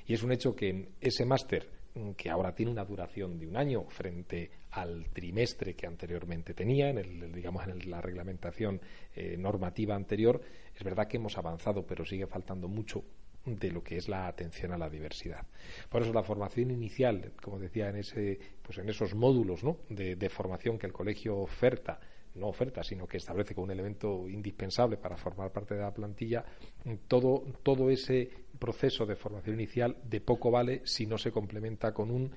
Y 0.06 0.12
es 0.12 0.22
un 0.22 0.32
hecho 0.32 0.54
que 0.54 0.68
en 0.68 0.88
ese 1.00 1.24
máster, 1.24 1.66
mm, 1.94 2.10
que 2.10 2.28
ahora 2.28 2.54
tiene 2.54 2.72
una 2.72 2.84
duración 2.84 3.38
de 3.38 3.46
un 3.46 3.56
año 3.56 3.84
frente 3.88 4.50
al 4.72 5.06
trimestre 5.10 5.74
que 5.74 5.86
anteriormente 5.86 6.52
tenía, 6.52 6.90
en 6.90 6.98
el, 6.98 7.32
digamos 7.32 7.66
en 7.66 7.90
la 7.90 8.00
reglamentación 8.02 8.80
eh, 9.14 9.36
normativa 9.38 9.94
anterior, 9.94 10.42
es 10.76 10.82
verdad 10.82 11.06
que 11.06 11.16
hemos 11.16 11.38
avanzado, 11.38 11.86
pero 11.86 12.04
sigue 12.04 12.26
faltando 12.26 12.68
mucho 12.68 13.04
de 13.44 13.70
lo 13.70 13.82
que 13.82 13.96
es 13.96 14.08
la 14.08 14.26
atención 14.26 14.72
a 14.72 14.78
la 14.78 14.88
diversidad. 14.88 15.46
Por 15.88 16.02
eso 16.02 16.12
la 16.12 16.22
formación 16.22 16.70
inicial, 16.70 17.32
como 17.42 17.58
decía 17.58 17.88
en 17.90 17.96
ese, 17.96 18.38
pues 18.62 18.78
en 18.78 18.88
esos 18.88 19.14
módulos 19.14 19.60
de, 19.88 20.28
formación 20.30 20.78
que 20.78 20.86
el 20.86 20.92
colegio 20.92 21.36
oferta, 21.36 22.00
no 22.36 22.48
oferta, 22.48 22.82
sino 22.82 23.06
que 23.06 23.18
establece 23.18 23.54
como 23.54 23.66
un 23.66 23.70
elemento 23.70 24.28
indispensable 24.28 24.96
para 24.96 25.16
formar 25.16 25.52
parte 25.52 25.74
de 25.74 25.82
la 25.82 25.94
plantilla, 25.94 26.44
todo, 27.06 27.44
todo 27.62 27.90
ese 27.90 28.28
proceso 28.58 29.06
de 29.06 29.14
formación 29.14 29.54
inicial 29.54 29.96
de 30.02 30.20
poco 30.20 30.50
vale 30.50 30.80
si 30.84 31.06
no 31.06 31.18
se 31.18 31.30
complementa 31.30 31.92
con 31.92 32.10
un 32.10 32.32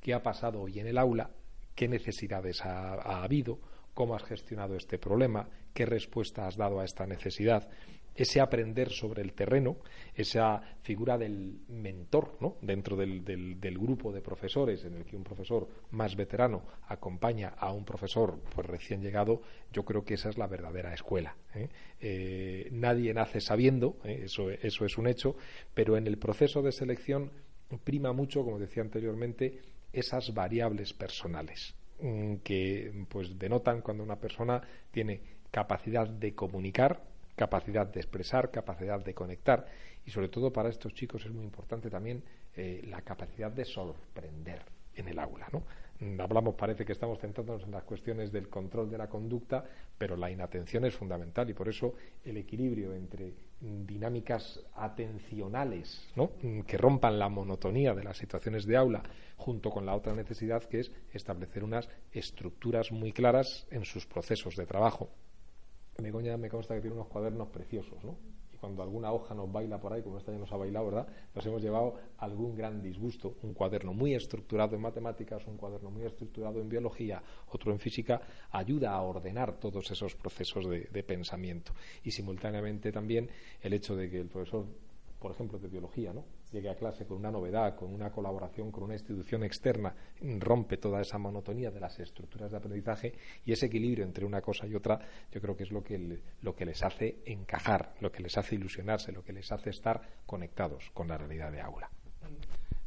qué 0.00 0.14
ha 0.14 0.22
pasado 0.22 0.62
hoy 0.62 0.80
en 0.80 0.86
el 0.86 0.96
aula, 0.96 1.30
qué 1.74 1.86
necesidades 1.86 2.62
ha 2.64 3.22
habido, 3.22 3.58
cómo 3.94 4.14
has 4.14 4.24
gestionado 4.24 4.74
este 4.76 4.98
problema, 4.98 5.48
qué 5.72 5.86
respuesta 5.86 6.46
has 6.46 6.56
dado 6.56 6.80
a 6.80 6.84
esta 6.84 7.06
necesidad 7.06 7.68
ese 8.14 8.40
aprender 8.40 8.90
sobre 8.90 9.22
el 9.22 9.32
terreno, 9.32 9.76
esa 10.14 10.60
figura 10.82 11.16
del 11.16 11.60
mentor 11.68 12.36
¿no? 12.40 12.56
dentro 12.60 12.96
del, 12.96 13.24
del, 13.24 13.78
grupo 13.78 14.12
de 14.12 14.20
profesores 14.20 14.84
en 14.84 14.94
el 14.94 15.04
que 15.04 15.16
un 15.16 15.24
profesor 15.24 15.68
más 15.92 16.14
veterano 16.14 16.62
acompaña 16.88 17.54
a 17.56 17.72
un 17.72 17.84
profesor 17.84 18.38
pues, 18.54 18.66
recién 18.66 19.00
llegado, 19.00 19.42
yo 19.72 19.84
creo 19.84 20.04
que 20.04 20.14
esa 20.14 20.28
es 20.28 20.36
la 20.36 20.46
verdadera 20.46 20.92
escuela. 20.92 21.36
¿eh? 21.54 21.68
Eh, 22.00 22.68
nadie 22.72 23.14
nace 23.14 23.40
sabiendo, 23.40 23.96
¿eh? 24.04 24.22
eso, 24.24 24.50
eso 24.50 24.84
es 24.84 24.98
un 24.98 25.06
hecho, 25.06 25.36
pero 25.72 25.96
en 25.96 26.06
el 26.06 26.18
proceso 26.18 26.60
de 26.62 26.72
selección 26.72 27.30
prima 27.84 28.12
mucho, 28.12 28.44
como 28.44 28.58
decía 28.58 28.82
anteriormente, 28.82 29.60
esas 29.90 30.34
variables 30.34 30.92
personales 30.92 31.74
mm, 32.00 32.36
que 32.36 33.06
pues 33.08 33.38
denotan 33.38 33.80
cuando 33.80 34.02
una 34.02 34.16
persona 34.16 34.60
tiene 34.90 35.20
capacidad 35.52 36.08
de 36.08 36.34
comunicar 36.34 37.00
capacidad 37.36 37.86
de 37.86 38.00
expresar, 38.00 38.50
capacidad 38.50 39.02
de 39.02 39.14
conectar 39.14 39.66
y 40.04 40.10
sobre 40.10 40.28
todo 40.28 40.52
para 40.52 40.68
estos 40.68 40.94
chicos 40.94 41.24
es 41.24 41.32
muy 41.32 41.44
importante 41.44 41.88
también 41.88 42.22
eh, 42.54 42.82
la 42.88 43.02
capacidad 43.02 43.50
de 43.50 43.64
sorprender 43.64 44.62
en 44.94 45.08
el 45.08 45.18
aula. 45.18 45.48
¿no? 45.52 45.62
Mm, 46.00 46.20
hablamos, 46.20 46.54
parece 46.54 46.84
que 46.84 46.92
estamos 46.92 47.18
centrándonos 47.18 47.62
en 47.62 47.70
las 47.70 47.84
cuestiones 47.84 48.30
del 48.30 48.48
control 48.48 48.90
de 48.90 48.98
la 48.98 49.08
conducta, 49.08 49.64
pero 49.96 50.16
la 50.16 50.30
inatención 50.30 50.84
es 50.84 50.94
fundamental 50.94 51.48
y 51.48 51.54
por 51.54 51.68
eso 51.68 51.94
el 52.24 52.36
equilibrio 52.36 52.92
entre 52.92 53.32
dinámicas 53.60 54.60
atencionales 54.74 56.08
¿no? 56.16 56.32
Mm, 56.42 56.60
que 56.62 56.76
rompan 56.76 57.18
la 57.18 57.28
monotonía 57.28 57.94
de 57.94 58.04
las 58.04 58.18
situaciones 58.18 58.66
de 58.66 58.76
aula 58.76 59.02
junto 59.36 59.70
con 59.70 59.86
la 59.86 59.94
otra 59.94 60.14
necesidad 60.14 60.62
que 60.64 60.80
es 60.80 60.92
establecer 61.12 61.64
unas 61.64 61.88
estructuras 62.12 62.92
muy 62.92 63.12
claras 63.12 63.66
en 63.70 63.84
sus 63.84 64.06
procesos 64.06 64.56
de 64.56 64.66
trabajo 64.66 65.08
Begoña 65.98 66.36
me 66.36 66.48
consta 66.48 66.74
que 66.74 66.80
tiene 66.80 66.96
unos 66.96 67.08
cuadernos 67.08 67.48
preciosos, 67.48 68.02
¿no? 68.04 68.16
Y 68.52 68.56
cuando 68.56 68.82
alguna 68.82 69.12
hoja 69.12 69.34
nos 69.34 69.50
baila 69.50 69.80
por 69.80 69.92
ahí, 69.92 70.02
como 70.02 70.18
este 70.18 70.30
año 70.30 70.40
nos 70.40 70.52
ha 70.52 70.56
bailado, 70.56 70.86
¿verdad? 70.86 71.06
Nos 71.34 71.46
hemos 71.46 71.62
llevado 71.62 71.94
algún 72.18 72.54
gran 72.54 72.82
disgusto, 72.82 73.36
un 73.42 73.54
cuaderno 73.54 73.92
muy 73.92 74.14
estructurado 74.14 74.74
en 74.74 74.82
matemáticas, 74.82 75.46
un 75.46 75.56
cuaderno 75.56 75.90
muy 75.90 76.04
estructurado 76.04 76.60
en 76.60 76.68
biología, 76.68 77.22
otro 77.50 77.72
en 77.72 77.78
física, 77.78 78.20
ayuda 78.50 78.92
a 78.92 79.02
ordenar 79.02 79.58
todos 79.58 79.90
esos 79.90 80.14
procesos 80.16 80.68
de, 80.68 80.88
de 80.92 81.02
pensamiento. 81.02 81.72
Y 82.04 82.10
simultáneamente 82.10 82.90
también 82.90 83.30
el 83.60 83.72
hecho 83.74 83.94
de 83.94 84.10
que 84.10 84.20
el 84.20 84.28
profesor 84.28 84.66
por 85.22 85.30
ejemplo, 85.30 85.56
de 85.56 85.68
biología, 85.68 86.12
¿no? 86.12 86.24
Llegue 86.52 86.68
a 86.68 86.76
clase 86.76 87.06
con 87.06 87.16
una 87.16 87.30
novedad, 87.30 87.74
con 87.74 87.92
una 87.92 88.10
colaboración 88.10 88.70
con 88.70 88.84
una 88.84 88.94
institución 88.94 89.42
externa, 89.42 89.94
rompe 90.38 90.76
toda 90.76 91.00
esa 91.00 91.16
monotonía 91.18 91.70
de 91.70 91.80
las 91.80 91.98
estructuras 91.98 92.50
de 92.50 92.58
aprendizaje 92.58 93.14
y 93.44 93.52
ese 93.52 93.66
equilibrio 93.66 94.04
entre 94.04 94.26
una 94.26 94.42
cosa 94.42 94.66
y 94.66 94.74
otra, 94.74 94.98
yo 95.30 95.40
creo 95.40 95.56
que 95.56 95.64
es 95.64 95.72
lo 95.72 95.82
que, 95.82 96.20
lo 96.42 96.54
que 96.54 96.66
les 96.66 96.82
hace 96.82 97.22
encajar, 97.24 97.94
lo 98.00 98.12
que 98.12 98.22
les 98.22 98.36
hace 98.36 98.54
ilusionarse, 98.56 99.12
lo 99.12 99.24
que 99.24 99.32
les 99.32 99.50
hace 99.50 99.70
estar 99.70 100.00
conectados 100.26 100.90
con 100.92 101.08
la 101.08 101.16
realidad 101.16 101.50
de 101.50 101.60
aula. 101.62 101.90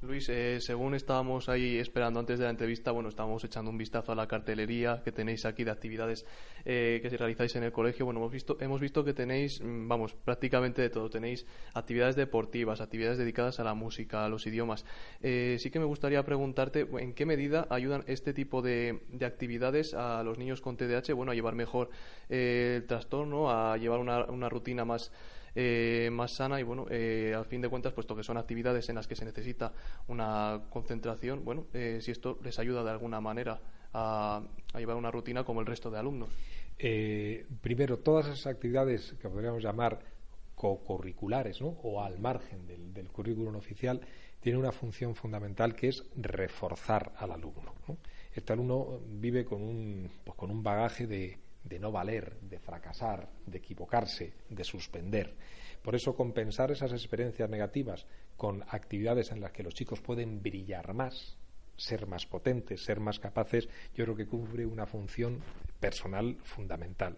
Luis, 0.05 0.29
eh, 0.29 0.59
según 0.61 0.93
estábamos 0.93 1.49
ahí 1.49 1.77
esperando 1.77 2.19
antes 2.19 2.37
de 2.37 2.45
la 2.45 2.51
entrevista, 2.51 2.91
bueno, 2.91 3.09
estábamos 3.09 3.43
echando 3.43 3.71
un 3.71 3.77
vistazo 3.77 4.11
a 4.11 4.15
la 4.15 4.27
cartelería 4.27 5.01
que 5.03 5.11
tenéis 5.11 5.45
aquí 5.45 5.63
de 5.63 5.71
actividades 5.71 6.25
eh, 6.63 6.99
que 7.01 7.09
se 7.09 7.17
realizáis 7.17 7.55
en 7.55 7.63
el 7.63 7.71
colegio. 7.71 8.05
Bueno, 8.05 8.19
hemos 8.19 8.31
visto, 8.31 8.57
hemos 8.59 8.79
visto 8.79 9.03
que 9.03 9.13
tenéis, 9.13 9.61
mm, 9.61 9.87
vamos, 9.87 10.13
prácticamente 10.13 10.81
de 10.81 10.89
todo. 10.89 11.09
Tenéis 11.09 11.45
actividades 11.73 12.15
deportivas, 12.15 12.81
actividades 12.81 13.17
dedicadas 13.17 13.59
a 13.59 13.63
la 13.63 13.73
música, 13.73 14.25
a 14.25 14.29
los 14.29 14.45
idiomas. 14.45 14.85
Eh, 15.21 15.57
sí 15.59 15.71
que 15.71 15.79
me 15.79 15.85
gustaría 15.85 16.23
preguntarte 16.23 16.87
en 16.99 17.13
qué 17.13 17.25
medida 17.25 17.67
ayudan 17.69 18.03
este 18.07 18.33
tipo 18.33 18.61
de, 18.61 19.01
actividades 19.25 19.93
a 19.95 20.21
los 20.23 20.37
niños 20.37 20.61
con 20.61 20.77
TDAH, 20.77 21.13
bueno, 21.13 21.31
a 21.31 21.35
llevar 21.35 21.55
mejor 21.55 21.89
el 22.29 22.85
trastorno, 22.85 23.49
a 23.49 23.77
llevar 23.77 23.99
una, 23.99 24.25
una 24.25 24.49
rutina 24.49 24.85
más 24.85 25.11
eh, 25.57 26.09
más 26.11 26.31
sana 26.31 26.59
y 26.59 26.63
bueno, 26.63 26.85
eh, 26.89 27.33
al 27.35 27.45
fin 27.45 27.61
de 27.61 27.69
cuentas, 27.69 27.93
puesto 27.93 28.13
que 28.13 28.23
son 28.23 28.37
actividades 28.37 28.89
en 28.89 28.95
las 28.95 29.07
que 29.07 29.15
se 29.15 29.23
necesita 29.23 29.71
una 30.09 30.63
concentración, 30.69 31.45
bueno, 31.45 31.67
eh, 31.73 31.99
si 32.01 32.11
esto 32.11 32.37
les 32.43 32.59
ayuda 32.59 32.83
de 32.83 32.91
alguna 32.91 33.21
manera 33.21 33.61
a, 33.93 34.43
llevar 34.77 34.97
una 34.97 35.11
rutina 35.11 35.45
como 35.45 35.61
el 35.61 35.65
resto 35.65 35.89
de 35.89 35.97
alumnos. 35.97 36.29
primero, 37.61 37.99
todas 37.99 38.25
esas 38.27 38.47
actividades 38.47 39.15
que 39.21 39.29
podríamos 39.29 39.63
llamar 39.63 39.99
co-curriculares 40.55 41.61
¿no? 41.61 41.67
o 41.83 42.03
al 42.03 42.19
margen 42.19 42.67
del, 42.67 43.07
currículum 43.07 43.55
oficial 43.55 44.01
tienen 44.41 44.59
una 44.59 44.73
función 44.73 45.15
fundamental 45.15 45.73
que 45.73 45.87
es 45.87 46.03
reforzar 46.17 47.13
al 47.17 47.31
alumno. 47.31 47.73
Este 48.33 48.51
alumno 48.51 48.99
vive 49.07 49.45
con 49.45 49.61
un, 49.61 50.11
pues, 50.25 50.35
con 50.35 50.51
un 50.51 50.61
bagaje 50.61 51.07
de, 51.07 51.39
de 51.65 51.79
no 51.79 51.91
valer, 51.91 52.39
de 52.41 52.59
fracasar, 52.59 53.27
de 53.45 53.57
equivocarse, 53.57 54.33
de 54.49 54.63
suspender. 54.63 55.35
Por 55.81 55.95
eso 55.95 56.15
compensar 56.15 56.71
esas 56.71 56.91
experiencias 56.91 57.49
negativas 57.49 58.05
con 58.37 58.63
actividades 58.69 59.31
en 59.31 59.41
las 59.41 59.51
que 59.51 59.63
los 59.63 59.73
chicos 59.73 60.01
pueden 60.01 60.41
brillar 60.41 60.93
más, 60.93 61.37
ser 61.75 62.07
más 62.07 62.25
potentes, 62.25 62.83
ser 62.83 62.99
más 62.99 63.19
capaces, 63.19 63.67
yo 63.93 64.05
creo 64.05 64.15
que 64.15 64.27
cubre 64.27 64.65
una 64.65 64.85
función 64.85 65.41
personal 65.79 66.37
fundamental. 66.43 67.17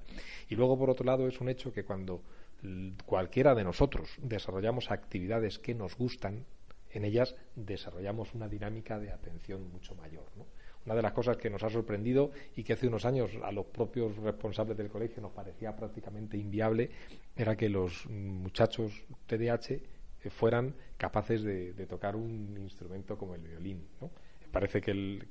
Y 0.49 0.55
luego, 0.55 0.77
por 0.77 0.89
otro 0.89 1.05
lado, 1.05 1.27
es 1.27 1.39
un 1.39 1.49
hecho 1.49 1.71
que 1.71 1.83
cuando 1.83 2.23
cualquiera 3.05 3.53
de 3.53 3.63
nosotros 3.63 4.09
desarrollamos 4.21 4.89
actividades 4.89 5.59
que 5.59 5.75
nos 5.75 5.95
gustan, 5.95 6.45
en 6.91 7.05
ellas 7.05 7.35
desarrollamos 7.55 8.33
una 8.33 8.47
dinámica 8.47 8.97
de 8.97 9.11
atención 9.11 9.69
mucho 9.71 9.93
mayor. 9.95 10.25
¿no? 10.35 10.45
Una 10.87 10.95
de 10.95 11.01
las 11.01 11.11
cosas 11.11 11.35
que 11.35 11.49
nos 11.49 11.61
ha 11.63 11.69
sorprendido 11.69 12.31
y 12.55 12.63
que 12.63 12.71
hace 12.71 12.87
unos 12.87 13.03
años 13.03 13.29
a 13.43 13.51
los 13.51 13.65
propios 13.65 14.15
responsables 14.15 14.77
del 14.77 14.87
colegio 14.87 15.21
nos 15.21 15.33
parecía 15.33 15.75
prácticamente 15.75 16.37
inviable 16.37 16.89
era 17.35 17.57
que 17.57 17.67
los 17.67 18.05
muchachos 18.09 19.03
TDAH 19.25 19.71
eh, 19.71 19.81
fueran 20.29 20.73
capaces 20.95 21.43
de, 21.43 21.73
tocar 21.87 22.15
un 22.15 22.57
instrumento 22.57 23.17
como 23.17 23.35
el 23.35 23.41
violín. 23.41 23.85
Parece 24.49 24.79
que 24.79 24.91
el, 24.91 25.27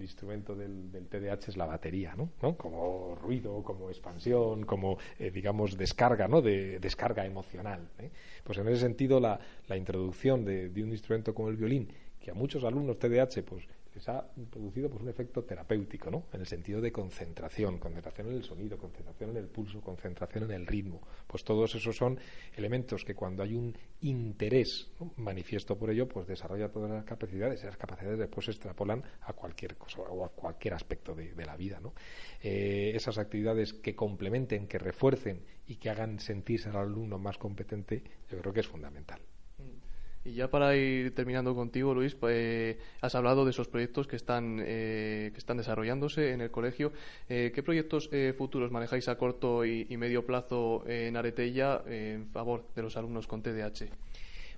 instrumento 0.00 0.54
del, 0.54 0.90
TDAH 0.90 1.48
es 1.48 1.58
la 1.58 1.66
batería, 1.66 2.14
¿no? 2.16 2.56
Como 2.56 3.14
ruido, 3.14 3.62
como 3.62 3.90
expansión, 3.90 4.64
como, 4.64 4.96
eh, 5.18 5.30
digamos, 5.30 5.76
descarga, 5.76 6.28
¿no? 6.28 6.40
De 6.40 6.78
descarga 6.78 7.26
emocional. 7.26 7.90
¿eh? 7.98 8.10
Pues 8.42 8.56
en 8.56 8.68
ese 8.68 8.80
sentido, 8.80 9.20
la, 9.20 9.38
introducción 9.76 10.46
de, 10.46 10.70
de, 10.70 10.82
un 10.82 10.92
instrumento 10.92 11.34
como 11.34 11.50
el 11.50 11.56
violín, 11.56 11.92
que 12.18 12.30
a 12.30 12.34
muchos 12.34 12.64
alumnos 12.64 12.98
TDAH, 12.98 13.42
pues 13.44 13.68
se 14.00 14.10
ha 14.10 14.24
producido 14.50 14.88
pues, 14.90 15.02
un 15.02 15.08
efecto 15.08 15.44
terapéutico, 15.44 16.10
¿no? 16.10 16.24
En 16.32 16.40
el 16.40 16.46
sentido 16.46 16.80
de 16.80 16.90
concentración, 16.90 17.78
concentración 17.78 18.28
en 18.28 18.34
el 18.34 18.42
sonido, 18.42 18.76
concentración 18.76 19.30
en 19.30 19.36
el 19.36 19.48
pulso, 19.48 19.80
concentración 19.80 20.44
en 20.44 20.50
el 20.52 20.66
ritmo. 20.66 21.00
Pues 21.26 21.44
todos 21.44 21.74
esos 21.74 21.96
son 21.96 22.18
elementos 22.56 23.04
que 23.04 23.14
cuando 23.14 23.42
hay 23.42 23.54
un 23.54 23.76
interés 24.00 24.90
manifiesto 25.16 25.76
por 25.76 25.90
ello, 25.90 26.08
pues 26.08 26.26
desarrolla 26.26 26.70
todas 26.70 26.90
las 26.90 27.04
capacidades. 27.04 27.60
Esas 27.60 27.76
capacidades 27.76 28.18
después 28.18 28.46
se 28.46 28.52
extrapolan 28.52 29.02
a 29.22 29.32
cualquier 29.32 29.76
cosa 29.76 30.02
o 30.02 30.24
a 30.24 30.30
cualquier 30.30 30.74
aspecto 30.74 31.14
de, 31.14 31.34
la 31.44 31.56
vida, 31.56 31.78
¿no? 31.78 31.92
Eh, 32.40 32.92
esas 32.94 33.18
actividades 33.18 33.74
que 33.74 33.94
complementen, 33.94 34.66
que 34.66 34.78
refuercen 34.78 35.44
y 35.66 35.76
que 35.76 35.90
hagan 35.90 36.18
sentirse 36.18 36.68
al 36.68 36.76
alumno 36.76 37.18
más 37.18 37.38
competente, 37.38 38.02
yo 38.30 38.38
creo 38.38 38.52
que 38.52 38.60
es 38.60 38.66
fundamental. 38.66 39.20
Y 40.24 40.32
ya 40.32 40.48
para 40.48 40.74
ir 40.74 41.14
terminando 41.14 41.54
contigo, 41.54 41.92
Luis, 41.92 42.14
pues, 42.14 42.78
has 43.02 43.14
hablado 43.14 43.44
de 43.44 43.50
esos 43.50 43.68
proyectos 43.68 44.06
que 44.06 44.16
están, 44.16 44.58
eh, 44.64 45.30
que 45.34 45.38
están 45.38 45.58
desarrollándose 45.58 46.32
en 46.32 46.40
el 46.40 46.50
colegio. 46.50 46.92
Eh, 47.28 47.52
¿Qué 47.54 47.62
proyectos 47.62 48.08
eh, 48.10 48.32
futuros 48.36 48.70
manejáis 48.70 49.06
a 49.08 49.18
corto 49.18 49.66
y, 49.66 49.84
medio 49.98 50.24
plazo 50.24 50.82
en 50.88 51.16
Aretella 51.16 51.82
en 51.86 52.26
favor 52.28 52.66
de 52.74 52.82
los 52.82 52.96
alumnos 52.96 53.26
con 53.26 53.42
TDAH? 53.42 53.86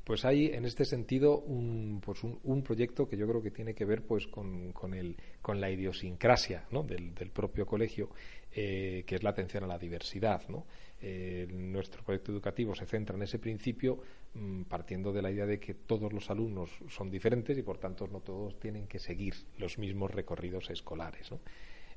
Pues 0.04 0.24
hay 0.24 0.46
en 0.46 0.64
este 0.64 0.84
sentido 0.84 1.40
un, 1.40 2.00
pues 2.00 2.22
un, 2.22 2.62
proyecto 2.62 3.08
que 3.08 3.16
yo 3.16 3.26
creo 3.26 3.42
que 3.42 3.50
tiene 3.50 3.74
que 3.74 3.84
ver 3.84 4.02
pues 4.02 4.28
con, 4.28 4.72
con, 4.72 4.94
el, 4.94 5.16
con 5.42 5.60
la 5.60 5.68
idiosincrasia 5.68 6.64
del, 6.70 7.12
del, 7.12 7.30
propio 7.30 7.66
colegio, 7.66 8.08
que 8.52 9.04
es 9.04 9.22
la 9.22 9.30
atención 9.30 9.64
a 9.64 9.66
la 9.66 9.78
diversidad. 9.78 10.42
¿no? 10.48 10.64
Eh, 10.98 11.46
nuestro 11.50 12.02
proyecto 12.02 12.32
educativo 12.32 12.74
se 12.74 12.86
centra 12.86 13.16
en 13.16 13.22
ese 13.22 13.38
principio 13.38 14.00
mm, 14.32 14.62
partiendo 14.62 15.12
de 15.12 15.20
la 15.20 15.30
idea 15.30 15.44
de 15.44 15.60
que 15.60 15.74
todos 15.74 16.10
los 16.10 16.30
alumnos 16.30 16.70
son 16.88 17.10
diferentes 17.10 17.56
y 17.58 17.62
por 17.62 17.76
tanto 17.76 18.06
no 18.06 18.20
todos 18.20 18.58
tienen 18.58 18.86
que 18.86 18.98
seguir 18.98 19.34
los 19.58 19.76
mismos 19.78 20.10
recorridos 20.10 20.70
escolares. 20.70 21.28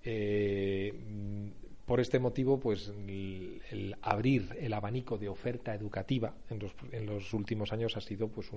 Eh, 0.04 0.94
por 1.90 2.00
este 2.00 2.20
motivo, 2.20 2.60
pues 2.60 2.94
el, 3.08 3.96
abrir 4.04 4.56
el 4.60 4.74
abanico 4.74 5.18
de 5.18 5.28
oferta 5.28 5.74
educativa 5.74 6.36
en 6.48 6.60
los, 6.60 6.72
en 6.92 7.08
los 7.08 7.34
últimos 7.34 7.74
años 7.74 7.98
ha 7.98 8.02
sido 8.02 8.28
pues 8.28 8.52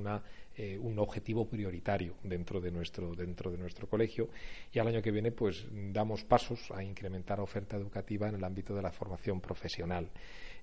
eh, 0.54 0.78
un 0.78 0.98
objetivo 0.98 1.48
prioritario 1.48 2.16
dentro 2.24 2.60
de 2.60 2.70
nuestro 2.70 3.14
dentro 3.14 3.50
de 3.50 3.56
nuestro 3.56 3.88
colegio 3.88 4.28
y 4.70 4.80
al 4.80 4.88
año 4.88 5.00
que 5.00 5.10
viene 5.10 5.32
pues 5.32 5.64
damos 5.72 6.24
pasos 6.24 6.70
a 6.74 6.84
incrementar 6.84 7.40
oferta 7.40 7.74
educativa 7.74 8.28
en 8.28 8.34
el 8.34 8.44
ámbito 8.44 8.74
de 8.74 8.82
la 8.82 8.92
formación 8.92 9.40
profesional. 9.40 10.10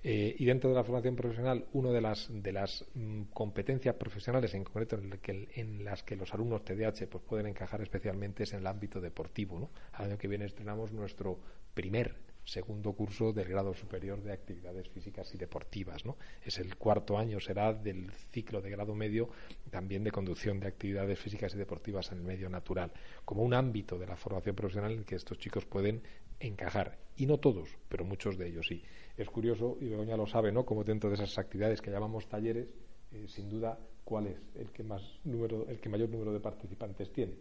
Eh, 0.04 0.36
y 0.38 0.44
dentro 0.44 0.70
de 0.70 0.76
la 0.76 0.84
formación 0.84 1.16
profesional, 1.16 1.66
una 1.72 1.90
de 1.90 2.00
las, 2.00 2.28
de 2.30 2.52
las 2.52 2.86
mm, 2.94 3.22
competencias 3.32 3.96
profesionales 3.96 4.54
en 4.54 4.62
concreto 4.62 4.96
en, 4.96 5.10
que, 5.18 5.48
en, 5.56 5.84
las 5.84 6.04
que 6.04 6.14
los 6.14 6.32
alumnos 6.32 6.64
TDAH 6.64 7.08
pues, 7.10 7.24
pueden 7.24 7.48
encajar 7.48 7.82
especialmente 7.82 8.44
es 8.44 8.52
en 8.52 8.60
el 8.60 8.66
ámbito 8.68 9.00
deportivo. 9.00 9.58
¿no? 9.58 9.70
Al 9.94 10.06
año 10.06 10.18
que 10.18 10.28
viene 10.28 10.44
estrenamos 10.44 10.92
nuestro 10.92 11.40
primer 11.74 12.29
segundo 12.44 12.92
curso 12.92 13.32
del 13.32 13.48
grado 13.48 13.74
superior 13.74 14.22
de 14.22 14.32
actividades 14.32 14.88
físicas 14.88 15.32
y 15.34 15.38
deportivas. 15.38 16.04
¿no? 16.04 16.16
Es 16.42 16.58
el 16.58 16.76
cuarto 16.76 17.18
año, 17.18 17.40
será 17.40 17.72
del 17.72 18.10
ciclo 18.32 18.60
de 18.60 18.70
grado 18.70 18.94
medio 18.94 19.30
también 19.70 20.04
de 20.04 20.10
conducción 20.10 20.60
de 20.60 20.68
actividades 20.68 21.18
físicas 21.18 21.54
y 21.54 21.58
deportivas 21.58 22.10
en 22.12 22.18
el 22.18 22.24
medio 22.24 22.48
natural, 22.48 22.92
como 23.24 23.42
un 23.42 23.54
ámbito 23.54 23.98
de 23.98 24.06
la 24.06 24.16
formación 24.16 24.56
profesional 24.56 24.92
en 24.92 25.04
que 25.04 25.16
estos 25.16 25.38
chicos 25.38 25.64
pueden 25.64 26.02
encajar. 26.40 26.98
Y 27.16 27.26
no 27.26 27.38
todos, 27.38 27.68
pero 27.88 28.04
muchos 28.04 28.38
de 28.38 28.48
ellos 28.48 28.66
sí. 28.66 28.82
Es 29.16 29.28
curioso, 29.28 29.76
y 29.80 29.88
Begoña 29.88 30.16
lo 30.16 30.26
sabe, 30.26 30.52
¿no? 30.52 30.64
como 30.64 30.84
dentro 30.84 31.10
de 31.10 31.16
esas 31.16 31.38
actividades 31.38 31.80
que 31.80 31.90
llamamos 31.90 32.28
talleres, 32.28 32.68
eh, 33.12 33.26
sin 33.28 33.48
duda, 33.48 33.78
¿cuál 34.04 34.28
es 34.28 34.38
el 34.54 34.70
que, 34.70 34.82
más 34.82 35.02
número, 35.24 35.68
el 35.68 35.80
que 35.80 35.88
mayor 35.88 36.08
número 36.08 36.32
de 36.32 36.40
participantes 36.40 37.12
tiene? 37.12 37.34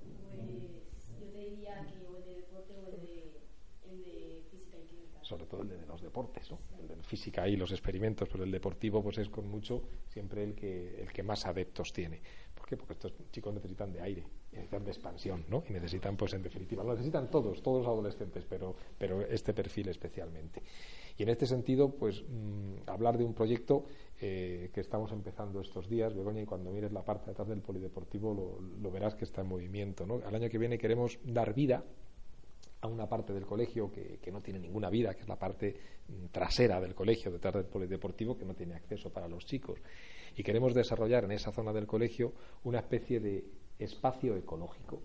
Pues 0.00 1.20
yo 1.20 1.26
te 1.30 1.38
diría 1.38 1.86
que 1.86 2.08
sobre 5.28 5.44
todo 5.44 5.62
el 5.62 5.68
de 5.68 5.86
los 5.86 6.00
deportes, 6.00 6.50
¿no? 6.50 6.58
el 6.80 6.88
de 6.88 7.02
física 7.02 7.46
y 7.46 7.56
los 7.56 7.70
experimentos, 7.70 8.28
pero 8.32 8.44
el 8.44 8.50
deportivo 8.50 9.02
pues 9.02 9.18
es 9.18 9.28
con 9.28 9.46
mucho 9.46 9.82
siempre 10.08 10.42
el 10.42 10.54
que, 10.54 11.02
el 11.02 11.12
que 11.12 11.22
más 11.22 11.44
adeptos 11.44 11.92
tiene. 11.92 12.20
¿Por 12.54 12.66
qué? 12.66 12.76
Porque 12.76 12.94
estos 12.94 13.12
chicos 13.30 13.52
necesitan 13.52 13.92
de 13.92 14.00
aire, 14.00 14.24
necesitan 14.52 14.84
de 14.84 14.90
expansión, 14.90 15.44
¿no? 15.48 15.62
Y 15.68 15.72
necesitan, 15.72 16.16
pues 16.16 16.32
en 16.32 16.42
definitiva, 16.42 16.82
lo 16.82 16.92
necesitan 16.92 17.30
todos, 17.30 17.62
todos 17.62 17.86
adolescentes, 17.86 18.44
pero, 18.48 18.74
pero 18.96 19.20
este 19.20 19.52
perfil 19.52 19.88
especialmente. 19.90 20.62
Y 21.18 21.24
en 21.24 21.28
este 21.28 21.46
sentido, 21.46 21.90
pues 21.90 22.22
mm, 22.22 22.88
hablar 22.88 23.18
de 23.18 23.24
un 23.24 23.34
proyecto 23.34 23.84
eh, 24.20 24.70
que 24.72 24.80
estamos 24.80 25.12
empezando 25.12 25.60
estos 25.60 25.88
días, 25.88 26.14
Begoña, 26.14 26.40
y 26.40 26.46
cuando 26.46 26.70
mires 26.70 26.92
la 26.92 27.04
parte 27.04 27.26
de 27.26 27.32
atrás 27.32 27.48
del 27.48 27.60
polideportivo 27.60 28.32
lo, 28.32 28.60
lo 28.80 28.90
verás 28.90 29.14
que 29.14 29.24
está 29.24 29.42
en 29.42 29.48
movimiento, 29.48 30.06
¿no? 30.06 30.22
Al 30.26 30.34
año 30.34 30.48
que 30.48 30.58
viene 30.58 30.78
queremos 30.78 31.18
dar 31.24 31.54
vida 31.54 31.84
a 32.80 32.86
una 32.86 33.08
parte 33.08 33.32
del 33.32 33.46
colegio 33.46 33.90
que, 33.90 34.30
no 34.30 34.40
tiene 34.40 34.60
ninguna 34.60 34.90
vida, 34.90 35.14
que 35.14 35.22
es 35.22 35.28
la 35.28 35.38
parte 35.38 35.74
mm, 36.08 36.26
trasera 36.26 36.80
del 36.80 36.94
colegio, 36.94 37.30
detrás 37.30 37.54
del 37.54 37.66
polideportivo, 37.66 38.36
que 38.36 38.44
no 38.44 38.54
tiene 38.54 38.74
acceso 38.74 39.10
para 39.10 39.28
los 39.28 39.44
chicos. 39.44 39.80
Y 40.36 40.42
queremos 40.42 40.74
desarrollar 40.74 41.24
en 41.24 41.32
esa 41.32 41.50
zona 41.52 41.72
del 41.72 41.86
colegio 41.86 42.32
una 42.64 42.78
especie 42.78 43.20
de 43.20 43.44
espacio 43.78 44.36
ecológico, 44.36 45.00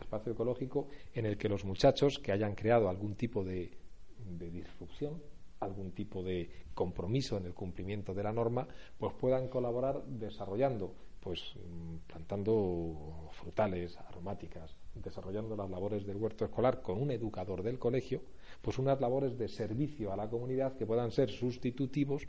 espacio 0.00 0.32
ecológico 0.32 0.88
en 1.14 1.26
el 1.26 1.36
que 1.36 1.48
los 1.48 1.64
muchachos 1.64 2.18
que 2.18 2.32
hayan 2.32 2.54
creado 2.54 2.88
algún 2.88 3.14
tipo 3.14 3.44
de, 3.44 3.76
de 4.18 4.50
disrupción, 4.50 5.22
algún 5.60 5.92
tipo 5.92 6.22
de 6.22 6.48
compromiso 6.74 7.36
en 7.36 7.46
el 7.46 7.54
cumplimiento 7.54 8.14
de 8.14 8.22
la 8.22 8.32
norma, 8.32 8.66
pues 8.98 9.12
puedan 9.14 9.48
colaborar 9.48 10.04
desarrollando, 10.04 10.94
pues 11.20 11.40
mm, 11.56 11.96
plantando 12.06 13.28
frutales, 13.32 13.96
aromáticas, 13.98 14.74
desarrollando 15.02 15.56
las 15.56 15.70
labores 15.70 16.06
del 16.06 16.16
huerto 16.16 16.44
escolar 16.44 16.82
con 16.82 17.00
un 17.00 17.10
educador 17.10 17.62
del 17.62 17.78
colegio, 17.78 18.22
pues 18.60 18.78
unas 18.78 19.00
labores 19.00 19.36
de 19.36 19.48
servicio 19.48 20.12
a 20.12 20.16
la 20.16 20.28
comunidad 20.28 20.76
que 20.76 20.86
puedan 20.86 21.10
ser 21.10 21.30
sustitutivos, 21.30 22.22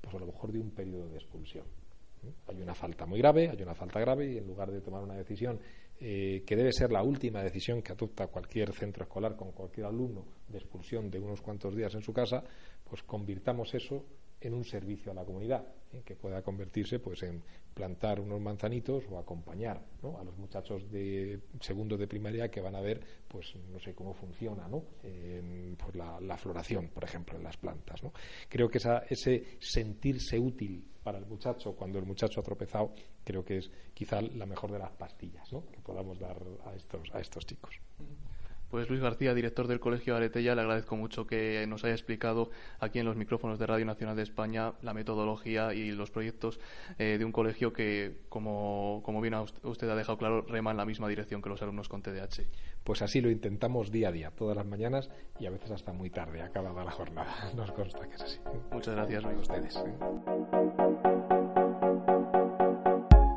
pues 0.00 0.14
a 0.14 0.18
lo 0.18 0.26
mejor 0.26 0.52
de 0.52 0.60
un 0.60 0.70
periodo 0.70 1.08
de 1.08 1.16
expulsión. 1.16 1.64
¿Mm? 2.22 2.50
Hay 2.50 2.62
una 2.62 2.74
falta 2.74 3.06
muy 3.06 3.18
grave, 3.18 3.48
hay 3.50 3.62
una 3.62 3.74
falta 3.74 4.00
grave 4.00 4.32
y 4.32 4.38
en 4.38 4.46
lugar 4.46 4.70
de 4.70 4.80
tomar 4.80 5.02
una 5.02 5.14
decisión 5.14 5.58
eh, 5.98 6.42
que 6.46 6.56
debe 6.56 6.72
ser 6.72 6.92
la 6.92 7.02
última 7.02 7.42
decisión 7.42 7.82
que 7.82 7.92
adopta 7.92 8.26
cualquier 8.26 8.72
centro 8.72 9.04
escolar 9.04 9.34
con 9.34 9.52
cualquier 9.52 9.86
alumno 9.86 10.24
de 10.48 10.58
expulsión 10.58 11.10
de 11.10 11.18
unos 11.18 11.40
cuantos 11.40 11.74
días 11.74 11.94
en 11.94 12.02
su 12.02 12.12
casa, 12.12 12.42
pues 12.84 13.02
convirtamos 13.02 13.74
eso 13.74 14.04
en 14.40 14.54
un 14.54 14.64
servicio 14.64 15.12
a 15.12 15.14
la 15.14 15.24
comunidad, 15.24 15.66
¿eh? 15.92 16.02
que 16.04 16.16
pueda 16.16 16.42
convertirse 16.42 16.98
pues 16.98 17.22
en 17.22 17.42
plantar 17.74 18.20
unos 18.20 18.40
manzanitos 18.40 19.04
o 19.10 19.18
acompañar 19.18 19.82
a 20.02 20.24
los 20.24 20.36
muchachos 20.38 20.90
de 20.90 21.40
segundo 21.60 21.96
de 21.96 22.06
primaria 22.06 22.50
que 22.50 22.60
van 22.60 22.74
a 22.74 22.80
ver 22.80 23.00
pues 23.28 23.54
no 23.70 23.78
sé 23.78 23.94
cómo 23.94 24.14
funciona 24.14 24.66
¿no? 24.68 24.82
por 25.76 25.94
la, 25.96 26.36
floración 26.38 26.88
por 26.88 27.04
ejemplo 27.04 27.36
en 27.36 27.44
las 27.44 27.56
plantas 27.56 28.02
¿no? 28.02 28.12
creo 28.48 28.68
que 28.68 28.78
esa, 28.78 29.04
ese 29.08 29.58
sentirse 29.60 30.38
útil 30.38 30.84
para 31.02 31.18
el 31.18 31.26
muchacho 31.26 31.74
cuando 31.74 31.98
el 31.98 32.06
muchacho 32.06 32.40
ha 32.40 32.42
tropezado 32.42 32.94
creo 33.24 33.44
que 33.44 33.58
es 33.58 33.70
quizá 33.92 34.22
la 34.22 34.46
mejor 34.46 34.72
de 34.72 34.78
las 34.78 34.92
pastillas 34.92 35.48
que 35.70 35.80
podamos 35.80 36.18
dar 36.18 36.42
a 36.64 36.74
estos 36.74 37.14
a 37.14 37.20
estos 37.20 37.44
chicos 37.44 37.78
pues 38.76 38.90
Luis 38.90 39.00
García, 39.00 39.32
director 39.32 39.68
del 39.68 39.80
Colegio 39.80 40.14
Aretella, 40.16 40.54
le 40.54 40.60
agradezco 40.60 40.96
mucho 40.96 41.26
que 41.26 41.64
nos 41.66 41.82
haya 41.84 41.94
explicado 41.94 42.50
aquí 42.78 42.98
en 42.98 43.06
los 43.06 43.16
micrófonos 43.16 43.58
de 43.58 43.64
Radio 43.64 43.86
Nacional 43.86 44.16
de 44.16 44.22
España 44.22 44.74
la 44.82 44.92
metodología 44.92 45.72
y 45.72 45.92
los 45.92 46.10
proyectos 46.10 46.60
eh, 46.98 47.16
de 47.16 47.24
un 47.24 47.32
colegio 47.32 47.72
que, 47.72 48.18
como, 48.28 49.00
como 49.02 49.22
bien 49.22 49.32
usted 49.62 49.88
ha 49.88 49.94
dejado 49.94 50.18
claro, 50.18 50.42
rema 50.42 50.72
en 50.72 50.76
la 50.76 50.84
misma 50.84 51.08
dirección 51.08 51.40
que 51.40 51.48
los 51.48 51.62
alumnos 51.62 51.88
con 51.88 52.02
TDAH. 52.02 52.42
Pues 52.84 53.00
así 53.00 53.22
lo 53.22 53.30
intentamos 53.30 53.90
día 53.90 54.10
a 54.10 54.12
día, 54.12 54.30
todas 54.30 54.54
las 54.54 54.66
mañanas 54.66 55.08
y 55.40 55.46
a 55.46 55.50
veces 55.50 55.70
hasta 55.70 55.94
muy 55.94 56.10
tarde, 56.10 56.42
acabada 56.42 56.84
la 56.84 56.90
jornada. 56.90 57.34
Nos 57.56 57.72
consta 57.72 58.06
que 58.06 58.16
es 58.16 58.20
así. 58.20 58.40
Muchas 58.72 58.94
gracias, 58.94 59.24
a 59.24 59.28
ustedes. 59.28 59.84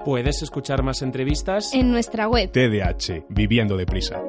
Puedes 0.03 0.41
escuchar 0.41 0.83
más 0.83 1.01
entrevistas 1.01 1.73
en 1.73 1.91
nuestra 1.91 2.27
web 2.27 2.51
TDH, 2.51 3.27
Viviendo 3.29 3.77
Deprisa. 3.77 4.21